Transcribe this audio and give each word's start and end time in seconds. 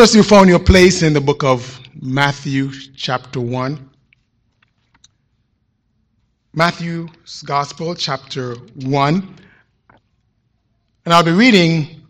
You 0.00 0.22
found 0.22 0.48
your 0.48 0.58
place 0.58 1.02
in 1.02 1.12
the 1.12 1.20
book 1.20 1.44
of 1.44 1.78
Matthew, 2.00 2.70
chapter 2.96 3.38
1. 3.38 3.90
Matthew's 6.54 7.42
Gospel, 7.42 7.94
chapter 7.94 8.54
1. 8.76 9.36
And 11.04 11.14
I'll 11.14 11.22
be 11.22 11.32
reading 11.32 12.02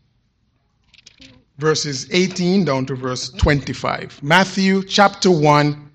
verses 1.59 2.07
18 2.13 2.65
down 2.65 2.87
to 2.87 2.95
verse 2.95 3.31
25. 3.31 4.23
Matthew, 4.23 4.85
chapter 4.85 5.33
1, 5.33 5.91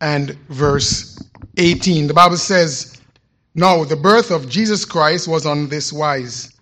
and 0.00 0.30
verse 0.48 1.22
18. 1.56 2.08
The 2.08 2.14
Bible 2.14 2.36
says, 2.36 3.00
Now 3.54 3.84
the 3.84 3.94
birth 3.94 4.32
of 4.32 4.48
Jesus 4.48 4.84
Christ 4.84 5.28
was 5.28 5.46
on 5.46 5.68
this 5.68 5.92
wise 5.92 6.52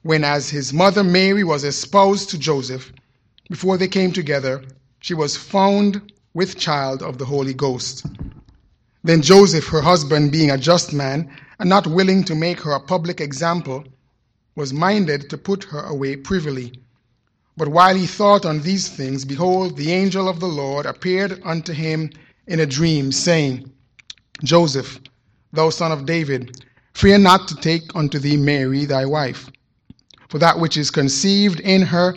when, 0.00 0.24
as 0.24 0.48
his 0.48 0.72
mother 0.72 1.04
Mary 1.04 1.44
was 1.44 1.62
espoused 1.62 2.30
to 2.30 2.38
Joseph, 2.38 2.90
before 3.52 3.76
they 3.76 3.86
came 3.86 4.10
together, 4.10 4.62
she 5.00 5.12
was 5.12 5.36
found 5.36 6.10
with 6.32 6.58
child 6.58 7.02
of 7.02 7.18
the 7.18 7.26
Holy 7.26 7.52
Ghost. 7.52 8.06
Then 9.04 9.20
Joseph, 9.20 9.66
her 9.68 9.82
husband, 9.82 10.32
being 10.32 10.50
a 10.50 10.56
just 10.56 10.94
man, 10.94 11.30
and 11.58 11.68
not 11.68 11.86
willing 11.86 12.24
to 12.24 12.34
make 12.34 12.60
her 12.60 12.72
a 12.72 12.80
public 12.80 13.20
example, 13.20 13.84
was 14.56 14.72
minded 14.72 15.28
to 15.28 15.36
put 15.36 15.64
her 15.64 15.82
away 15.82 16.16
privily. 16.16 16.72
But 17.58 17.68
while 17.68 17.94
he 17.94 18.06
thought 18.06 18.46
on 18.46 18.62
these 18.62 18.88
things, 18.88 19.26
behold, 19.26 19.76
the 19.76 19.92
angel 19.92 20.30
of 20.30 20.40
the 20.40 20.54
Lord 20.62 20.86
appeared 20.86 21.38
unto 21.44 21.74
him 21.74 22.08
in 22.46 22.58
a 22.60 22.72
dream, 22.78 23.12
saying, 23.12 23.70
Joseph, 24.42 24.98
thou 25.52 25.68
son 25.68 25.92
of 25.92 26.06
David, 26.06 26.64
fear 26.94 27.18
not 27.18 27.48
to 27.48 27.56
take 27.56 27.94
unto 27.94 28.18
thee 28.18 28.38
Mary 28.38 28.86
thy 28.86 29.04
wife 29.04 29.50
for 30.32 30.38
that 30.38 30.58
which 30.58 30.78
is 30.78 30.90
conceived 30.90 31.60
in 31.60 31.82
her 31.82 32.16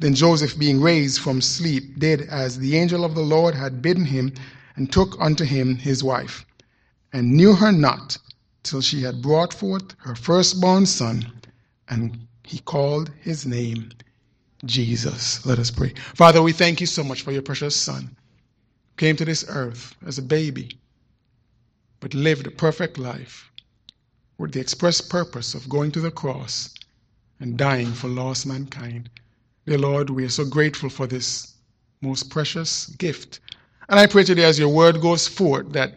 Then 0.00 0.14
Joseph, 0.14 0.58
being 0.58 0.82
raised 0.82 1.18
from 1.18 1.40
sleep, 1.40 1.98
did 1.98 2.20
as 2.20 2.58
the 2.58 2.76
angel 2.76 3.04
of 3.06 3.14
the 3.14 3.22
Lord 3.22 3.54
had 3.54 3.80
bidden 3.80 4.04
him, 4.04 4.34
and 4.76 4.92
took 4.92 5.16
unto 5.18 5.44
him 5.44 5.76
his 5.76 6.04
wife, 6.04 6.44
and 7.10 7.32
knew 7.32 7.54
her 7.54 7.72
not 7.72 8.18
till 8.62 8.82
she 8.82 9.00
had 9.00 9.22
brought 9.22 9.54
forth 9.54 9.94
her 10.00 10.14
firstborn 10.14 10.84
son, 10.84 11.32
and 11.88 12.26
he 12.44 12.58
called 12.58 13.10
his 13.22 13.46
name 13.46 13.90
Jesus. 14.64 15.46
Let 15.46 15.58
us 15.58 15.70
pray. 15.70 15.94
Father, 16.14 16.42
we 16.42 16.52
thank 16.52 16.82
you 16.82 16.86
so 16.86 17.02
much 17.02 17.22
for 17.22 17.32
your 17.32 17.40
precious 17.40 17.74
son. 17.74 18.14
Who 18.90 18.96
came 18.98 19.16
to 19.16 19.24
this 19.24 19.44
earth 19.48 19.94
as 20.04 20.18
a 20.18 20.22
baby, 20.22 20.78
but 22.00 22.12
lived 22.12 22.46
a 22.46 22.50
perfect 22.50 22.98
life 22.98 23.50
with 24.36 24.52
the 24.52 24.60
express 24.60 25.00
purpose 25.00 25.54
of 25.54 25.68
going 25.68 25.92
to 25.92 26.00
the 26.00 26.10
cross 26.10 26.74
and 27.40 27.56
dying 27.56 27.92
for 27.92 28.08
lost 28.08 28.46
mankind. 28.46 29.08
Dear 29.68 29.76
Lord, 29.76 30.08
we 30.08 30.24
are 30.24 30.30
so 30.30 30.46
grateful 30.46 30.88
for 30.88 31.06
this 31.06 31.52
most 32.00 32.30
precious 32.30 32.86
gift. 32.86 33.40
And 33.90 34.00
I 34.00 34.06
pray 34.06 34.24
today 34.24 34.44
as 34.44 34.58
your 34.58 34.70
word 34.70 35.02
goes 35.02 35.28
forth 35.28 35.72
that 35.72 35.92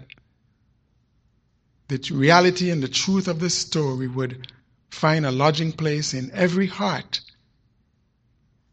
the 1.87 1.97
reality 2.13 2.69
and 2.69 2.83
the 2.83 2.89
truth 2.89 3.29
of 3.29 3.39
this 3.39 3.55
story 3.55 4.09
would 4.09 4.51
find 4.89 5.25
a 5.25 5.31
lodging 5.31 5.71
place 5.71 6.13
in 6.13 6.29
every 6.33 6.67
heart. 6.67 7.21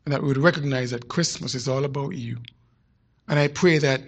And 0.04 0.12
that 0.12 0.20
we 0.20 0.26
would 0.26 0.38
recognize 0.38 0.90
that 0.90 1.06
Christmas 1.06 1.54
is 1.54 1.68
all 1.68 1.84
about 1.84 2.16
you. 2.16 2.38
And 3.28 3.38
I 3.38 3.46
pray 3.46 3.78
that 3.78 4.02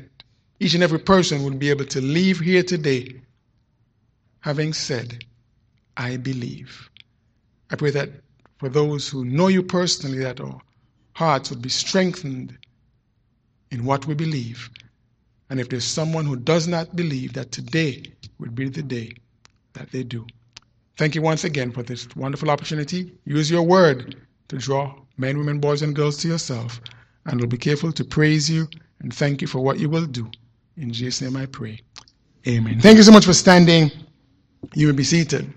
each 0.59 0.75
and 0.75 0.83
every 0.83 0.99
person 0.99 1.45
would 1.45 1.61
be 1.61 1.71
able 1.71 1.85
to 1.85 2.01
leave 2.01 2.41
here 2.41 2.65
today 2.65 3.21
having 4.41 4.73
said, 4.73 5.25
I 5.97 6.17
believe. 6.17 6.91
I 7.71 7.77
pray 7.77 7.93
that 7.93 8.11
for 8.59 8.69
those 8.69 9.09
who 9.09 9.25
know 9.25 9.47
you 9.47 9.63
personally, 9.63 10.19
that 10.19 10.41
are 10.41 10.61
hearts 11.21 11.51
would 11.51 11.61
be 11.61 11.69
strengthened 11.69 12.57
in 13.71 13.85
what 13.85 14.07
we 14.07 14.15
believe. 14.15 14.71
And 15.51 15.61
if 15.61 15.69
there's 15.69 15.85
someone 15.85 16.25
who 16.25 16.35
does 16.35 16.67
not 16.67 16.97
believe, 16.97 17.35
that 17.35 17.53
today 17.53 18.05
would 18.39 18.55
be 18.55 18.71
the 18.71 18.83
day 18.83 19.13
that 19.75 19.93
they 19.93 20.03
do. 20.03 20.27
Thank 20.97 21.15
you 21.15 21.21
once 21.21 21.45
again 21.45 21.73
for 21.73 21.83
this 21.83 22.09
wonderful 22.17 22.51
opportunity. 22.51 23.13
Use 23.27 23.51
your 23.51 23.63
word 23.63 24.17
to 24.49 24.57
draw 24.57 24.95
men, 25.19 25.37
women, 25.37 25.61
boys, 25.61 25.83
and 25.83 25.95
girls 25.95 26.17
to 26.23 26.29
yourself. 26.29 26.81
And 27.27 27.39
we'll 27.39 27.49
be 27.49 27.59
careful 27.59 27.93
to 27.93 28.05
praise 28.05 28.49
you 28.49 28.67
and 29.01 29.13
thank 29.13 29.43
you 29.43 29.47
for 29.47 29.61
what 29.61 29.79
you 29.79 29.91
will 29.91 30.07
do. 30.07 30.31
In 30.79 30.91
Jesus' 30.91 31.21
name 31.21 31.37
I 31.37 31.45
pray. 31.45 31.81
Amen. 32.49 32.81
Thank 32.81 32.97
you 32.97 33.03
so 33.03 33.13
much 33.13 33.27
for 33.27 33.35
standing. 33.35 33.91
You 34.75 34.87
will 34.87 34.95
be 34.95 35.05
seated. 35.05 35.53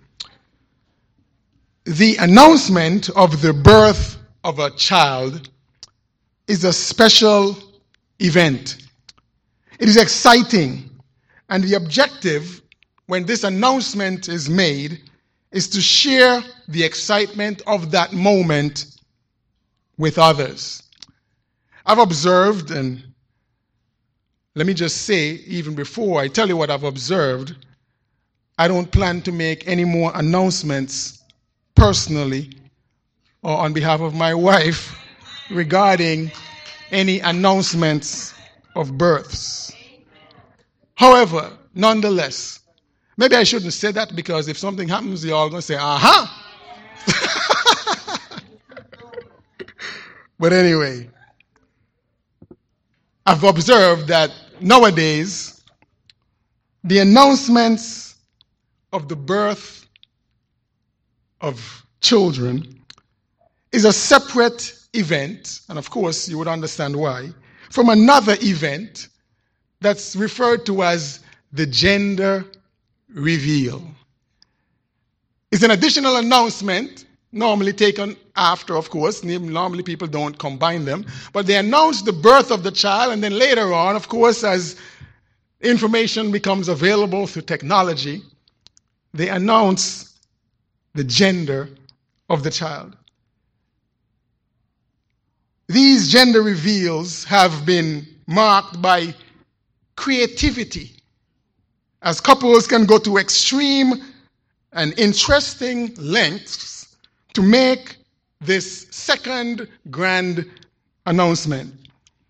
The 1.85 2.18
announcement 2.18 3.09
of 3.12 3.41
the 3.41 3.53
birth 3.53 4.18
of 4.44 4.59
a 4.59 4.72
child 4.72 5.50
is 6.48 6.64
a 6.64 6.74
special 6.74 7.58
event. 8.20 8.78
It 9.80 9.88
is 9.88 9.98
exciting. 9.98 10.90
And 11.50 11.64
the 11.64 11.76
objective, 11.76 12.62
when 13.08 13.26
this 13.26 13.44
announcement 13.44 14.30
is 14.30 14.50
made, 14.50 15.02
is 15.52 15.68
to 15.70 15.82
share 15.82 16.42
the 16.68 16.84
excitement 16.84 17.62
of 17.68 17.92
that 17.92 18.14
moment 18.14 18.86
with 19.98 20.18
others. 20.18 20.84
I've 21.86 22.00
observed, 22.00 22.72
and 22.72 23.03
let 24.56 24.66
me 24.66 24.74
just 24.74 25.03
say, 25.03 25.32
even 25.48 25.76
before 25.76 26.20
I 26.20 26.28
tell 26.28 26.48
you 26.48 26.58
what 26.58 26.70
I've 26.72 26.84
observed, 26.84 27.56
I 28.58 28.68
don't 28.68 28.92
plan 28.92 29.22
to 29.24 29.32
make 29.32 29.68
any 29.68 29.84
more 29.84 30.12
announcements 30.16 31.24
personally 31.76 32.52
or 33.42 33.58
on 33.58 33.74
behalf 33.74 34.00
of 34.02 34.14
my 34.14 34.34
wife 34.50 34.98
regarding 35.53 36.31
any 36.91 37.19
announcements 37.19 38.34
of 38.75 38.97
births. 38.97 39.72
However, 40.96 41.52
nonetheless, 41.74 42.59
maybe 43.18 43.36
I 43.36 43.44
shouldn't 43.44 43.74
say 43.74 43.91
that 43.91 44.16
because 44.16 44.47
if 44.47 44.58
something 44.58 44.88
happens, 44.88 45.24
you're 45.24 45.36
all 45.36 45.50
going 45.50 45.62
to 45.62 45.66
say, 45.66 45.75
aha. 45.75 46.40
but 50.40 50.53
anyway, 50.53 51.09
I've 53.25 53.44
observed 53.44 54.08
that 54.08 54.31
nowadays, 54.59 55.64
the 56.84 57.00
announcements 57.00 58.16
of 58.91 59.08
the 59.08 59.16
birth 59.16 59.88
of 61.41 61.85
children 62.02 62.81
is 63.72 63.85
a 63.85 63.94
separate 63.94 64.83
event, 64.94 65.62
and 65.70 65.78
of 65.78 65.90
course 65.90 66.30
you 66.30 66.38
would 66.38 66.48
understand 66.48 66.96
why, 66.96 67.30
from 67.70 67.90
another 67.90 68.38
event 68.42 69.09
that's 69.81 70.16
referred 70.16 70.66
to 70.66 70.84
as 70.84 71.20
the 71.52 71.66
gender 71.66 72.46
reveal. 73.14 73.84
It's 75.52 75.64
an 75.64 75.72
additional 75.72 76.16
announcement, 76.18 77.06
normally 77.32 77.74
taken 77.74 78.16
after, 78.36 78.76
of 78.76 78.90
course. 78.90 79.24
Normally 79.24 79.84
people 79.84 80.08
don't 80.08 80.38
combine 80.40 80.86
them, 80.86 81.06
but 81.32 81.46
they 81.46 81.58
announce 81.58 82.02
the 82.02 82.14
birth 82.14 82.50
of 82.50 82.64
the 82.64 82.72
child, 82.72 83.14
and 83.14 83.24
then 83.24 83.38
later 83.38 83.72
on, 83.74 83.96
of 83.96 84.08
course, 84.08 84.44
as 84.44 84.76
information 85.62 86.32
becomes 86.32 86.70
available 86.70 87.28
through 87.28 87.44
technology, 87.44 88.22
they 89.14 89.29
announce 89.29 90.17
the 90.96 91.03
gender 91.03 91.70
of 92.29 92.44
the 92.44 92.50
child. 92.50 92.96
These 95.68 96.12
gender 96.12 96.42
reveals 96.42 97.24
have 97.26 97.66
been 97.66 98.06
marked 98.28 98.82
by 98.82 99.16
creativity, 99.96 100.92
as 102.02 102.20
couples 102.20 102.68
can 102.68 102.86
go 102.86 102.98
to 103.00 103.18
extreme 103.18 103.94
and 104.74 104.98
interesting 105.00 105.94
lengths 105.98 106.98
to 107.34 107.42
make 107.42 107.98
this 108.42 108.88
second 108.92 109.68
grand 109.90 110.46
announcement. 111.06 111.74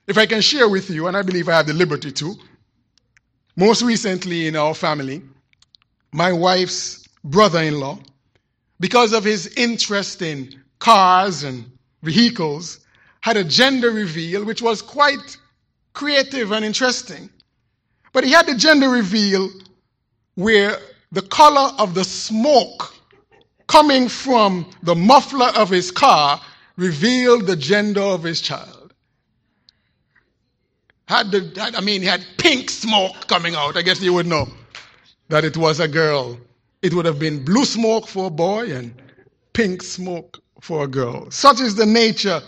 If 0.08 0.18
I 0.18 0.26
can 0.26 0.42
share 0.42 0.70
with 0.70 0.90
you, 0.90 1.08
and 1.08 1.18
I 1.18 1.22
believe 1.22 1.50
I 1.50 1.58
have 1.58 1.68
the 1.68 1.74
liberty 1.74 2.12
to, 2.12 2.36
most 3.56 3.82
recently 3.82 4.48
in 4.48 4.56
our 4.56 4.74
family, 4.74 5.22
my 6.12 6.32
wife's 6.32 7.08
brother 7.24 7.62
in 7.62 7.80
law, 7.80 7.98
because 8.80 9.14
of 9.14 9.24
his 9.24 9.48
interest 9.56 10.22
in 10.22 10.62
cars 10.80 11.44
and 11.44 11.66
vehicles, 12.02 12.80
had 13.24 13.38
a 13.38 13.44
gender 13.44 13.90
reveal 13.90 14.44
which 14.44 14.62
was 14.62 14.82
quite 14.82 15.38
creative 15.94 16.52
and 16.52 16.66
interesting. 16.66 17.30
But 18.12 18.26
he 18.26 18.32
had 18.32 18.48
the 18.48 18.54
gender 18.54 18.90
reveal 18.90 19.50
where 20.36 20.78
the 21.14 21.22
color 21.22 21.74
of 21.80 21.94
the 21.94 22.04
smoke 22.04 22.94
coming 23.68 24.10
from 24.10 24.70
the 24.84 24.94
muffler 24.94 25.52
of 25.56 25.70
his 25.70 25.90
car 25.90 26.42
revealed 26.76 27.48
the 27.48 27.56
gender 27.56 28.02
of 28.02 28.24
his 28.24 28.42
child. 28.42 28.94
Had 31.08 31.32
the, 31.32 31.50
had, 31.56 31.76
I 31.76 31.80
mean, 31.80 32.02
he 32.02 32.08
had 32.08 32.26
pink 32.38 32.70
smoke 32.70 33.28
coming 33.28 33.56
out. 33.56 33.78
I 33.78 33.84
guess 33.84 34.02
you 34.02 34.12
would 34.12 34.28
know 34.28 34.50
that 35.30 35.46
it 35.46 35.56
was 35.56 35.80
a 35.80 35.88
girl. 35.88 36.38
It 36.82 36.94
would 36.94 37.06
have 37.06 37.20
been 37.20 37.46
blue 37.46 37.64
smoke 37.64 38.06
for 38.06 38.28
a 38.28 38.30
boy 38.30 38.76
and 38.76 38.94
pink 39.54 39.82
smoke 39.82 40.44
for 40.60 40.84
a 40.84 40.88
girl. 40.88 41.32
Such 41.32 41.62
is 41.62 41.76
the 41.76 41.86
nature 41.86 42.42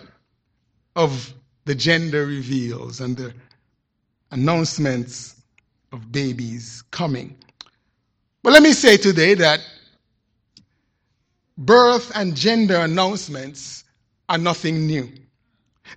of 0.96 1.34
the 1.66 1.76
gender 1.76 2.26
reveals 2.26 3.02
and 3.02 3.18
the 3.18 3.34
announcements 4.32 5.42
of 5.92 6.12
babies 6.12 6.84
coming. 6.92 7.36
But 8.44 8.54
let 8.54 8.64
me 8.64 8.74
say 8.74 8.98
today 8.98 9.34
that 9.36 9.60
birth 11.58 12.12
and 12.16 12.36
gender 12.36 12.76
announcements 12.76 13.86
are 14.30 14.38
nothing 14.38 14.86
new. 14.86 15.10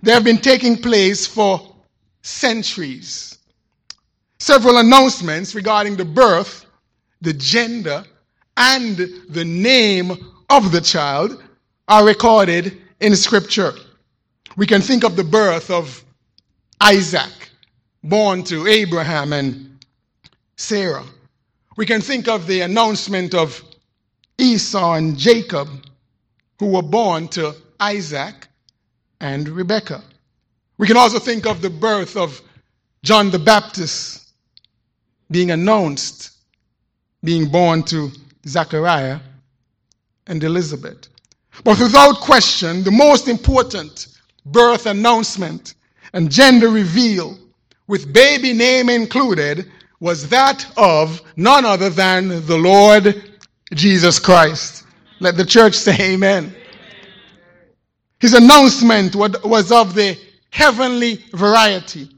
They 0.01 0.11
have 0.11 0.23
been 0.23 0.37
taking 0.37 0.77
place 0.77 1.25
for 1.25 1.75
centuries. 2.21 3.37
Several 4.39 4.77
announcements 4.77 5.55
regarding 5.55 5.97
the 5.97 6.05
birth, 6.05 6.65
the 7.21 7.33
gender, 7.33 8.03
and 8.57 8.97
the 9.29 9.45
name 9.45 10.11
of 10.49 10.71
the 10.71 10.81
child 10.81 11.43
are 11.87 12.05
recorded 12.05 12.81
in 12.99 13.15
Scripture. 13.15 13.73
We 14.55 14.65
can 14.65 14.81
think 14.81 15.03
of 15.03 15.15
the 15.15 15.23
birth 15.23 15.69
of 15.69 16.03
Isaac, 16.81 17.49
born 18.03 18.43
to 18.45 18.67
Abraham 18.67 19.33
and 19.33 19.79
Sarah. 20.55 21.05
We 21.77 21.85
can 21.85 22.01
think 22.01 22.27
of 22.27 22.47
the 22.47 22.61
announcement 22.61 23.33
of 23.33 23.63
Esau 24.37 24.93
and 24.93 25.17
Jacob, 25.17 25.69
who 26.59 26.67
were 26.67 26.81
born 26.81 27.27
to 27.29 27.55
Isaac 27.79 28.47
and 29.21 29.47
Rebekah. 29.47 30.03
We 30.77 30.87
can 30.87 30.97
also 30.97 31.19
think 31.19 31.45
of 31.45 31.61
the 31.61 31.69
birth 31.69 32.17
of 32.17 32.41
John 33.03 33.31
the 33.31 33.39
Baptist 33.39 34.33
being 35.31 35.51
announced, 35.51 36.31
being 37.23 37.49
born 37.49 37.83
to 37.83 38.11
Zachariah 38.47 39.19
and 40.27 40.43
Elizabeth. 40.43 41.07
But 41.63 41.79
without 41.79 42.19
question, 42.21 42.83
the 42.83 42.91
most 42.91 43.27
important 43.27 44.07
birth 44.51 44.85
announcement 44.85 45.75
and 46.13 46.31
gender 46.31 46.69
reveal, 46.69 47.37
with 47.87 48.11
baby 48.13 48.53
name 48.53 48.89
included, 48.89 49.69
was 49.99 50.29
that 50.29 50.65
of 50.77 51.21
none 51.35 51.65
other 51.65 51.89
than 51.89 52.45
the 52.45 52.57
Lord 52.57 53.23
Jesus 53.73 54.19
Christ. 54.19 54.85
Let 55.19 55.35
the 55.37 55.45
church 55.45 55.75
say 55.75 56.13
amen. 56.13 56.55
His 58.19 58.33
announcement 58.33 59.15
was 59.15 59.71
of 59.71 59.95
the 59.95 60.17
heavenly 60.51 61.23
variety. 61.33 62.09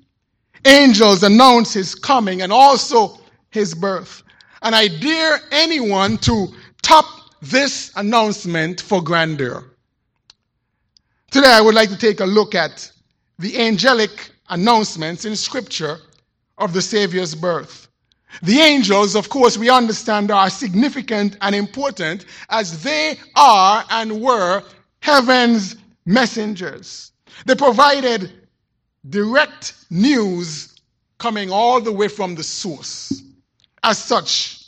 Angels 0.65 1.23
announced 1.23 1.73
his 1.73 1.95
coming 1.95 2.41
and 2.41 2.51
also 2.51 3.19
his 3.49 3.73
birth. 3.73 4.23
And 4.61 4.75
I 4.75 4.87
dare 4.87 5.39
anyone 5.51 6.17
to 6.19 6.47
top 6.81 7.05
this 7.41 7.91
announcement 7.95 8.81
for 8.81 9.01
grandeur. 9.01 9.70
Today, 11.31 11.53
I 11.53 11.61
would 11.61 11.75
like 11.75 11.87
to 11.87 11.97
take 11.97 12.19
a 12.19 12.25
look 12.25 12.55
at 12.55 12.91
the 13.39 13.57
angelic 13.57 14.31
announcements 14.49 15.23
in 15.23 15.37
Scripture 15.37 15.97
of 16.57 16.73
the 16.73 16.81
Savior's 16.81 17.33
birth. 17.35 17.87
The 18.43 18.59
angels, 18.59 19.15
of 19.15 19.29
course, 19.29 19.57
we 19.57 19.69
understand 19.69 20.29
are 20.29 20.49
significant 20.49 21.37
and 21.39 21.55
important 21.55 22.25
as 22.49 22.83
they 22.83 23.17
are 23.37 23.85
and 23.91 24.21
were 24.21 24.61
heaven's 24.99 25.77
messengers. 26.05 27.13
They 27.45 27.55
provided 27.55 28.33
direct 29.09 29.75
news 29.89 30.75
coming 31.17 31.49
all 31.49 31.79
the 31.79 31.93
way 31.93 32.09
from 32.09 32.35
the 32.35 32.43
source. 32.43 33.23
As 33.83 33.97
such, 33.97 34.65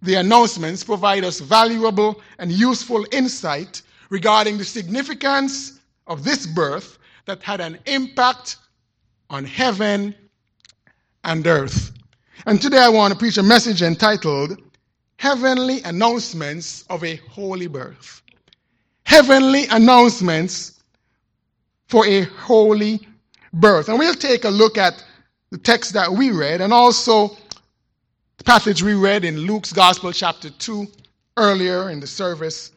the 0.00 0.14
announcements 0.14 0.84
provide 0.84 1.24
us 1.24 1.40
valuable 1.40 2.22
and 2.38 2.52
useful 2.52 3.04
insight 3.10 3.82
regarding 4.10 4.58
the 4.58 4.64
significance 4.64 5.80
of 6.06 6.24
this 6.24 6.46
birth 6.46 6.98
that 7.26 7.42
had 7.42 7.60
an 7.60 7.78
impact 7.86 8.56
on 9.30 9.44
heaven 9.44 10.14
and 11.24 11.46
earth. 11.46 11.92
And 12.46 12.60
today 12.60 12.78
I 12.78 12.88
want 12.88 13.12
to 13.12 13.18
preach 13.18 13.38
a 13.38 13.42
message 13.42 13.82
entitled 13.82 14.60
Heavenly 15.16 15.80
Announcements 15.82 16.84
of 16.90 17.02
a 17.04 17.16
Holy 17.16 17.66
Birth. 17.66 18.22
Heavenly 19.04 19.66
Announcements 19.68 20.82
for 21.88 22.06
a 22.06 22.22
Holy 22.22 23.06
Birth. 23.52 23.88
And 23.88 23.98
we'll 23.98 24.14
take 24.14 24.44
a 24.44 24.50
look 24.50 24.76
at 24.76 25.02
the 25.50 25.58
text 25.58 25.94
that 25.94 26.10
we 26.10 26.30
read 26.30 26.60
and 26.60 26.72
also 26.72 27.28
the 28.38 28.44
passage 28.44 28.82
we 28.82 28.94
read 28.94 29.24
in 29.24 29.38
Luke's 29.38 29.72
Gospel, 29.72 30.12
chapter 30.12 30.50
2, 30.50 30.86
earlier 31.36 31.90
in 31.90 32.00
the 32.00 32.06
service, 32.06 32.72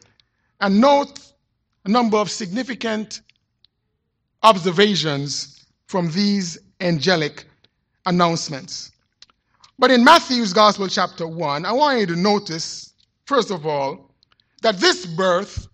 and 0.60 0.80
note 0.80 1.20
a 1.88 1.90
number 1.90 2.18
of 2.18 2.30
significant 2.30 3.22
observations 4.42 5.64
from 5.86 6.10
these 6.12 6.58
angelic 6.80 7.46
announcements. 8.06 8.92
But 9.78 9.90
in 9.90 10.04
Matthew's 10.04 10.52
Gospel, 10.52 10.86
chapter 10.88 11.26
1, 11.26 11.64
I 11.64 11.72
want 11.72 11.98
you 12.00 12.06
to 12.06 12.16
notice, 12.16 12.92
first 13.24 13.50
of 13.50 13.66
all, 13.66 14.14
that 14.62 14.78
this 14.78 15.06
birth 15.06 15.66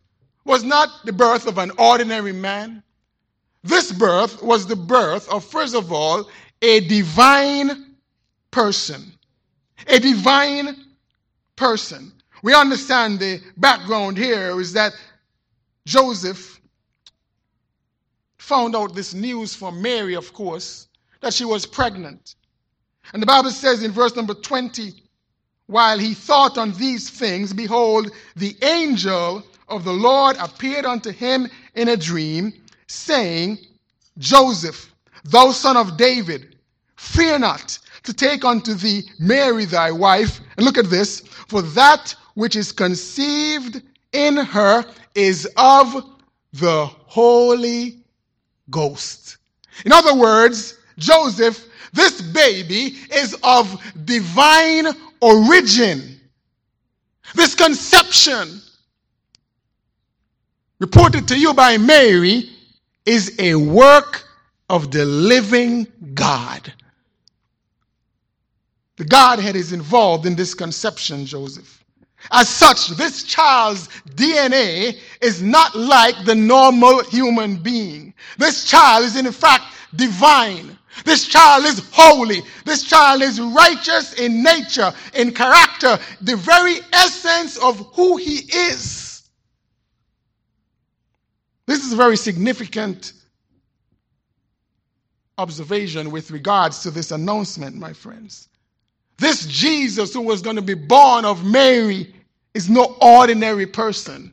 was 0.44 0.62
not 0.62 0.88
the 1.04 1.12
birth 1.12 1.46
of 1.46 1.58
an 1.58 1.72
ordinary 1.78 2.32
man. 2.32 2.82
This 3.62 3.90
birth 3.92 4.42
was 4.42 4.66
the 4.66 4.76
birth 4.76 5.28
of, 5.30 5.44
first 5.44 5.74
of 5.74 5.92
all, 5.92 6.30
a 6.62 6.80
divine 6.80 7.96
person 8.50 9.14
a 9.88 9.98
divine 9.98 10.76
person. 11.56 12.12
We 12.42 12.54
understand 12.54 13.20
the 13.20 13.40
background 13.56 14.18
here 14.18 14.58
is 14.60 14.72
that 14.74 14.92
Joseph 15.86 16.60
found 18.38 18.76
out 18.76 18.94
this 18.94 19.14
news 19.14 19.54
from 19.54 19.80
Mary, 19.80 20.14
of 20.14 20.32
course, 20.32 20.88
that 21.20 21.34
she 21.34 21.44
was 21.44 21.66
pregnant. 21.66 22.34
And 23.12 23.22
the 23.22 23.26
Bible 23.26 23.50
says 23.50 23.82
in 23.82 23.92
verse 23.92 24.16
number 24.16 24.34
20, 24.34 24.92
while 25.66 25.98
he 25.98 26.14
thought 26.14 26.58
on 26.58 26.72
these 26.72 27.08
things, 27.08 27.52
behold, 27.52 28.10
the 28.36 28.56
angel 28.62 29.42
of 29.68 29.84
the 29.84 29.92
Lord 29.92 30.36
appeared 30.38 30.84
unto 30.84 31.10
him 31.10 31.48
in 31.74 31.88
a 31.88 31.96
dream, 31.96 32.52
saying, 32.86 33.58
Joseph, 34.18 34.94
thou 35.24 35.50
son 35.50 35.76
of 35.76 35.96
David, 35.96 36.56
fear 36.96 37.38
not 37.38 37.78
to 38.04 38.12
take 38.12 38.44
unto 38.44 38.74
thee 38.74 39.02
Mary 39.18 39.64
thy 39.64 39.90
wife. 39.90 40.40
And 40.56 40.64
look 40.64 40.78
at 40.78 40.90
this. 40.90 41.20
For 41.48 41.62
that 41.62 42.14
which 42.34 42.56
is 42.56 42.72
conceived 42.72 43.82
in 44.14 44.36
her 44.36 44.84
is 45.14 45.46
of 45.56 46.10
the 46.54 46.86
Holy 46.86 47.98
Ghost. 48.70 49.36
In 49.84 49.92
other 49.92 50.14
words, 50.14 50.78
Joseph, 50.96 51.66
this 51.92 52.22
baby 52.22 52.96
is 53.12 53.36
of 53.42 53.82
divine 54.04 54.86
origin. 55.20 56.20
This 57.34 57.54
conception 57.54 58.60
reported 60.78 61.28
to 61.28 61.38
you 61.38 61.54
by 61.54 61.78
Mary 61.78 62.50
is 63.04 63.34
a 63.38 63.54
work 63.54 64.24
of 64.68 64.90
the 64.90 65.04
living 65.04 65.86
God. 66.14 66.72
The 68.96 69.04
Godhead 69.04 69.56
is 69.56 69.72
involved 69.72 70.24
in 70.26 70.36
this 70.36 70.54
conception, 70.54 71.26
Joseph. 71.26 71.83
As 72.30 72.48
such, 72.48 72.88
this 72.88 73.22
child's 73.22 73.88
DNA 74.10 74.98
is 75.20 75.42
not 75.42 75.74
like 75.74 76.24
the 76.24 76.34
normal 76.34 77.02
human 77.04 77.56
being. 77.56 78.14
This 78.38 78.64
child 78.64 79.04
is, 79.04 79.16
in 79.16 79.30
fact, 79.30 79.64
divine. 79.96 80.76
This 81.04 81.26
child 81.26 81.64
is 81.64 81.82
holy. 81.92 82.42
This 82.64 82.84
child 82.84 83.22
is 83.22 83.40
righteous 83.40 84.14
in 84.14 84.42
nature, 84.42 84.92
in 85.14 85.32
character, 85.32 85.98
the 86.20 86.36
very 86.36 86.76
essence 86.92 87.56
of 87.58 87.78
who 87.94 88.16
he 88.16 88.36
is. 88.52 89.28
This 91.66 91.84
is 91.84 91.92
a 91.92 91.96
very 91.96 92.16
significant 92.16 93.12
observation 95.38 96.10
with 96.10 96.30
regards 96.30 96.82
to 96.82 96.90
this 96.90 97.10
announcement, 97.10 97.76
my 97.76 97.92
friends. 97.92 98.48
This 99.18 99.46
Jesus 99.46 100.12
who 100.12 100.20
was 100.20 100.42
going 100.42 100.56
to 100.56 100.62
be 100.62 100.74
born 100.74 101.24
of 101.24 101.44
Mary 101.44 102.13
is 102.54 102.70
no 102.70 102.96
ordinary 103.00 103.66
person. 103.66 104.32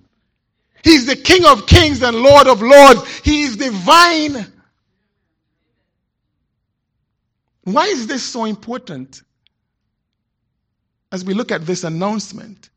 He's 0.84 1.06
the 1.06 1.16
King 1.16 1.46
of 1.46 1.68
kings 1.68 2.02
and 2.02 2.18
Lord 2.18 2.48
of 2.48 2.62
lords. 2.62 3.20
He 3.20 3.44
is 3.44 3.58
divine. 3.58 4.52
Why 7.64 7.86
is 7.86 8.08
this 8.08 8.24
so 8.24 8.46
important? 8.46 9.22
as 11.12 11.26
we 11.26 11.34
look 11.34 11.52
at 11.52 11.66
this 11.66 11.84
announcement. 11.84 12.70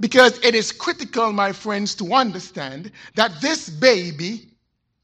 Because 0.00 0.38
it 0.44 0.54
is 0.54 0.72
critical, 0.72 1.32
my 1.32 1.52
friends, 1.52 1.94
to 1.96 2.12
understand 2.12 2.90
that 3.14 3.40
this 3.40 3.70
baby 3.70 4.48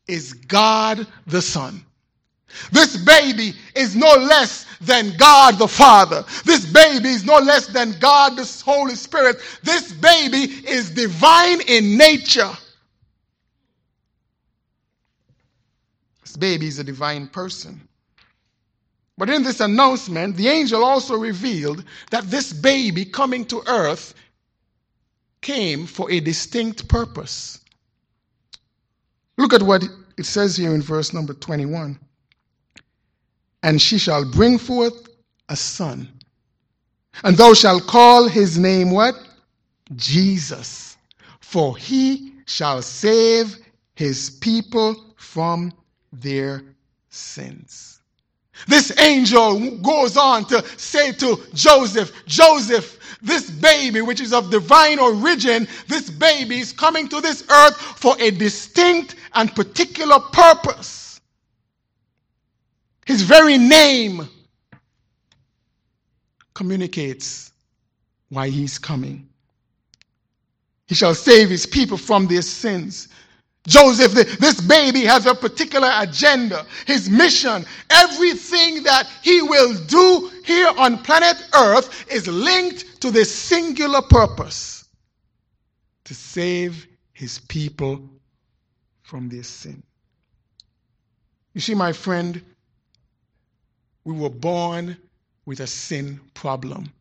is 0.07 0.33
God 0.33 1.07
the 1.27 1.41
Son. 1.41 1.85
This 2.73 2.97
baby 2.97 3.55
is 3.75 3.95
no 3.95 4.13
less 4.15 4.67
than 4.81 5.17
God 5.17 5.59
the 5.59 5.69
Father. 5.69 6.25
This 6.45 6.65
baby 6.67 7.11
is 7.11 7.25
no 7.25 7.39
less 7.39 7.67
than 7.67 7.93
God 7.99 8.37
the 8.37 8.63
Holy 8.65 8.95
Spirit. 8.95 9.37
This 9.63 9.93
baby 9.93 10.39
is 10.69 10.91
divine 10.91 11.61
in 11.63 11.97
nature. 11.97 12.51
This 16.23 16.37
baby 16.37 16.67
is 16.67 16.79
a 16.79 16.85
divine 16.85 17.29
person. 17.29 17.81
But 19.19 19.29
in 19.29 19.43
this 19.43 19.61
announcement, 19.61 20.37
the 20.37 20.49
angel 20.49 20.83
also 20.83 21.15
revealed 21.15 21.85
that 22.11 22.31
this 22.31 22.53
baby 22.53 23.05
coming 23.05 23.45
to 23.47 23.63
earth 23.67 24.15
came 25.43 25.87
for 25.87 26.11
a 26.11 26.21
distinct 26.21 26.89
purpose. 26.89 27.61
Look 29.37 29.53
at 29.53 29.63
what 29.63 29.85
it 30.17 30.25
says 30.25 30.57
here 30.57 30.75
in 30.75 30.81
verse 30.81 31.13
number 31.13 31.35
21. 31.35 31.99
And 33.63 33.81
she 33.81 33.99
shall 33.99 34.25
bring 34.25 34.59
forth 34.59 35.09
a 35.49 35.57
son, 35.57 36.09
and 37.25 37.37
thou 37.37 37.53
shalt 37.55 37.87
call 37.87 38.29
his 38.29 38.59
name 38.59 38.91
what? 38.91 39.15
Jesus. 39.97 40.97
For 41.41 41.77
he 41.77 42.33
shall 42.47 42.81
save 42.81 43.57
his 43.95 44.31
people 44.31 45.15
from 45.17 45.73
their 46.13 46.63
sins. 47.11 48.01
This 48.69 48.97
angel 48.99 49.79
goes 49.79 50.17
on 50.17 50.45
to 50.47 50.65
say 50.79 51.13
to 51.13 51.41
Joseph, 51.55 52.13
Joseph, 52.27 53.19
this 53.23 53.51
baby, 53.51 54.01
which 54.01 54.21
is 54.21 54.33
of 54.33 54.51
divine 54.51 54.99
origin, 54.99 55.67
this 55.89 56.11
baby 56.11 56.61
is 56.61 56.73
coming 56.73 57.09
to 57.09 57.21
this 57.21 57.45
earth 57.51 57.77
for 57.77 58.17
a 58.21 58.31
distinct 58.31 59.17
and 59.35 59.55
particular 59.55 60.19
purpose. 60.19 61.10
His 63.11 63.23
very 63.23 63.59
name 63.59 64.29
communicates 66.55 67.51
why 68.29 68.51
he's 68.51 68.79
coming. 68.79 69.29
He 70.87 70.95
shall 70.95 71.17
save 71.17 71.51
his 71.51 71.67
people 71.67 71.97
from 71.97 72.29
their 72.29 72.43
sins. 72.43 73.09
Joseph, 73.67 74.13
this 74.13 74.61
baby 74.61 75.01
has 75.01 75.27
a 75.27 75.35
particular 75.35 75.91
agenda, 75.97 76.65
his 76.87 77.11
mission, 77.11 77.67
everything 77.91 78.85
that 78.85 79.09
he 79.23 79.43
will 79.43 79.75
do 79.87 80.31
here 80.45 80.71
on 80.79 80.99
planet 80.99 81.37
Earth 81.53 82.07
is 82.13 82.29
linked 82.29 83.01
to 83.01 83.11
this 83.11 83.35
singular 83.35 84.03
purpose 84.03 84.89
to 86.05 86.15
save 86.15 86.87
his 87.13 87.41
people 87.41 88.09
from 89.03 89.29
their 89.29 89.43
sin. 89.43 89.83
You 91.55 91.61
see, 91.61 91.75
my 91.75 91.93
friend, 91.93 92.41
we 94.05 94.15
were 94.15 94.31
born 94.31 94.97
with 95.47 95.61
a 95.61 95.67
sin 95.67 96.21
problem. 96.35 96.93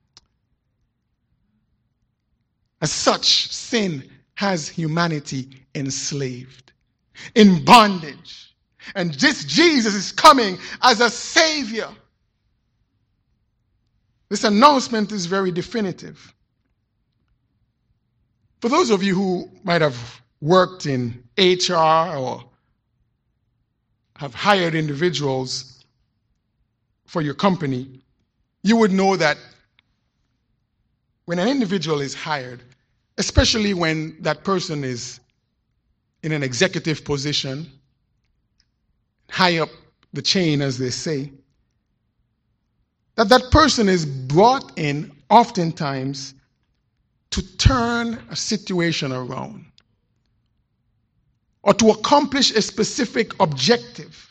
As 2.81 2.91
such, 2.91 3.51
sin 3.51 4.09
has 4.35 4.67
humanity 4.69 5.49
enslaved, 5.75 6.71
in 7.35 7.63
bondage. 7.65 8.55
And 8.95 9.13
this 9.15 9.43
Jesus 9.43 9.93
is 9.93 10.11
coming 10.11 10.57
as 10.81 11.01
a 11.01 11.09
savior. 11.09 11.89
This 14.29 14.43
announcement 14.43 15.11
is 15.11 15.25
very 15.25 15.51
definitive. 15.51 16.33
For 18.61 18.69
those 18.69 18.89
of 18.89 19.03
you 19.03 19.15
who 19.15 19.49
might 19.63 19.81
have 19.81 20.21
worked 20.41 20.85
in 20.85 21.23
HR 21.37 21.73
or 21.75 22.43
have 24.15 24.33
hired 24.33 24.75
individuals 24.75 25.78
for 27.09 27.23
your 27.23 27.33
company, 27.33 28.01
you 28.61 28.77
would 28.77 28.91
know 28.91 29.15
that 29.15 29.35
when 31.25 31.39
an 31.39 31.47
individual 31.47 32.01
is 32.01 32.13
hired, 32.13 32.61
especially 33.17 33.73
when 33.73 34.15
that 34.21 34.43
person 34.43 34.83
is 34.83 35.19
in 36.21 36.31
an 36.31 36.43
executive 36.43 37.03
position, 37.03 37.67
high 39.31 39.57
up 39.57 39.69
the 40.13 40.21
chain, 40.21 40.61
as 40.61 40.77
they 40.77 40.91
say, 40.91 41.31
that 43.15 43.27
that 43.29 43.49
person 43.49 43.89
is 43.89 44.05
brought 44.05 44.77
in 44.77 45.11
oftentimes 45.31 46.35
to 47.31 47.57
turn 47.57 48.21
a 48.29 48.35
situation 48.35 49.11
around 49.11 49.65
or 51.63 51.73
to 51.73 51.89
accomplish 51.89 52.51
a 52.51 52.61
specific 52.61 53.39
objective. 53.39 54.28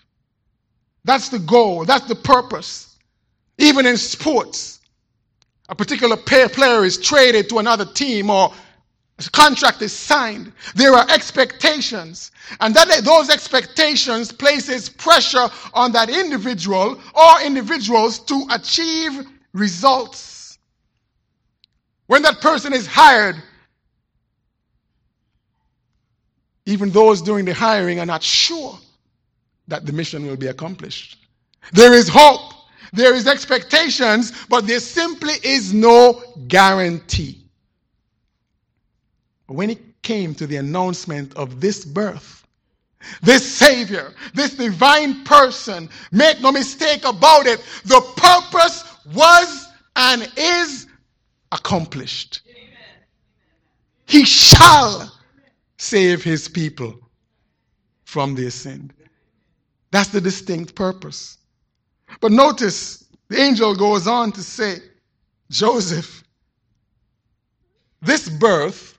That's 1.04 1.28
the 1.28 1.38
goal, 1.38 1.84
that's 1.84 2.06
the 2.06 2.14
purpose. 2.14 2.96
Even 3.58 3.86
in 3.86 3.96
sports, 3.96 4.80
a 5.68 5.74
particular 5.74 6.16
player 6.16 6.84
is 6.84 6.98
traded 6.98 7.48
to 7.50 7.58
another 7.58 7.84
team 7.84 8.30
or 8.30 8.52
a 9.18 9.30
contract 9.30 9.82
is 9.82 9.92
signed. 9.92 10.52
There 10.76 10.92
are 10.92 11.04
expectations. 11.10 12.30
And 12.60 12.74
that 12.74 13.02
those 13.04 13.30
expectations 13.30 14.30
places 14.30 14.88
pressure 14.88 15.48
on 15.74 15.92
that 15.92 16.08
individual 16.08 17.00
or 17.14 17.42
individuals 17.44 18.20
to 18.20 18.46
achieve 18.50 19.26
results. 19.52 20.58
When 22.06 22.22
that 22.22 22.40
person 22.40 22.72
is 22.72 22.86
hired, 22.86 23.36
even 26.64 26.90
those 26.90 27.20
doing 27.20 27.44
the 27.44 27.54
hiring 27.54 27.98
are 27.98 28.06
not 28.06 28.22
sure 28.22 28.78
that 29.68 29.86
the 29.86 29.92
mission 29.92 30.26
will 30.26 30.36
be 30.36 30.48
accomplished. 30.48 31.18
There 31.72 31.94
is 31.94 32.08
hope, 32.08 32.54
there 32.92 33.14
is 33.14 33.26
expectations, 33.26 34.32
but 34.48 34.66
there 34.66 34.80
simply 34.80 35.34
is 35.42 35.72
no 35.72 36.22
guarantee. 36.48 37.44
When 39.46 39.70
it 39.70 40.02
came 40.02 40.34
to 40.34 40.46
the 40.46 40.56
announcement 40.56 41.34
of 41.36 41.60
this 41.60 41.84
birth, 41.84 42.46
this 43.22 43.50
Savior, 43.50 44.12
this 44.34 44.54
divine 44.54 45.24
person, 45.24 45.88
make 46.12 46.40
no 46.40 46.50
mistake 46.50 47.04
about 47.04 47.46
it, 47.46 47.62
the 47.84 48.00
purpose 48.16 48.84
was 49.14 49.68
and 49.96 50.30
is 50.36 50.86
accomplished. 51.52 52.40
He 54.06 54.24
shall 54.24 55.12
save 55.76 56.24
his 56.24 56.48
people 56.48 56.98
from 58.04 58.34
their 58.34 58.50
sin. 58.50 58.90
That's 59.90 60.08
the 60.08 60.20
distinct 60.20 60.74
purpose. 60.74 61.38
But 62.20 62.32
notice 62.32 63.04
the 63.28 63.40
angel 63.40 63.74
goes 63.74 64.06
on 64.06 64.32
to 64.32 64.42
say, 64.42 64.78
Joseph, 65.50 66.24
this 68.02 68.28
birth 68.28 68.98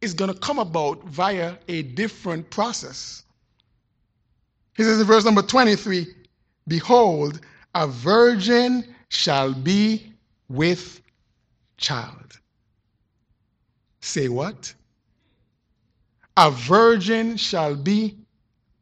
is 0.00 0.14
going 0.14 0.32
to 0.32 0.38
come 0.38 0.58
about 0.58 1.02
via 1.04 1.56
a 1.68 1.82
different 1.82 2.48
process. 2.50 3.24
He 4.76 4.84
says 4.84 5.00
in 5.00 5.06
verse 5.06 5.24
number 5.24 5.42
23 5.42 6.06
Behold, 6.68 7.40
a 7.74 7.86
virgin 7.86 8.94
shall 9.08 9.54
be 9.54 10.12
with 10.48 11.00
child. 11.78 12.38
Say 14.00 14.28
what? 14.28 14.72
A 16.36 16.50
virgin 16.50 17.36
shall 17.36 17.74
be 17.74 18.18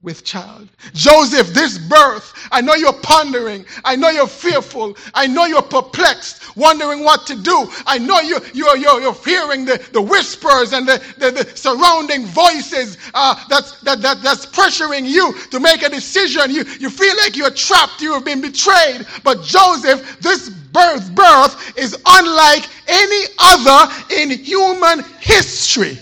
with 0.07 0.25
child. 0.25 0.69
Joseph, 0.95 1.49
this 1.49 1.79
birth, 1.79 2.33
I 2.53 2.61
know 2.61 2.75
you're 2.75 2.93
pondering. 2.93 3.67
I 3.85 3.97
know 3.97 4.09
you're 4.09 4.29
fearful. 4.29 4.97
I 5.13 5.27
know 5.27 5.47
you're 5.47 5.61
perplexed, 5.61 6.57
wondering 6.57 7.03
what 7.03 7.27
to 7.27 7.35
do. 7.35 7.69
I 7.87 7.99
know 7.99 8.21
you, 8.21 8.39
you're, 8.55 8.77
you're, 8.77 9.01
you're 9.01 9.15
hearing 9.15 9.65
the, 9.65 9.85
the 9.93 10.01
whispers 10.01 10.73
and 10.73 10.87
the, 10.87 11.03
the, 11.19 11.33
the 11.33 11.57
surrounding 11.57 12.25
voices 12.25 12.99
uh, 13.15 13.35
that's, 13.49 13.81
that, 13.81 14.01
that, 14.01 14.23
that's 14.23 14.47
pressuring 14.47 15.09
you 15.09 15.35
to 15.51 15.59
make 15.59 15.83
a 15.83 15.89
decision. 15.89 16.53
You, 16.53 16.65
you 16.79 16.89
feel 16.89 17.17
like 17.17 17.37
you're 17.37 17.51
trapped, 17.51 18.01
you 18.01 18.15
have 18.15 18.25
been 18.25 18.41
betrayed. 18.41 19.05
But 19.25 19.43
Joseph, 19.43 20.21
this 20.21 20.51
birth, 20.51 21.13
birth 21.17 21.77
is 21.77 22.01
unlike 22.07 22.65
any 22.87 23.25
other 23.41 23.93
in 24.15 24.31
human 24.31 25.05
history. 25.19 25.99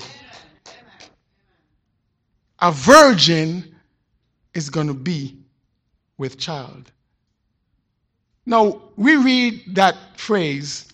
A 2.60 2.70
virgin 2.70 3.73
is 4.54 4.70
going 4.70 4.86
to 4.86 4.94
be 4.94 5.36
with 6.18 6.38
child. 6.38 6.90
Now, 8.46 8.82
we 8.96 9.16
read 9.16 9.74
that 9.74 9.96
phrase 10.16 10.86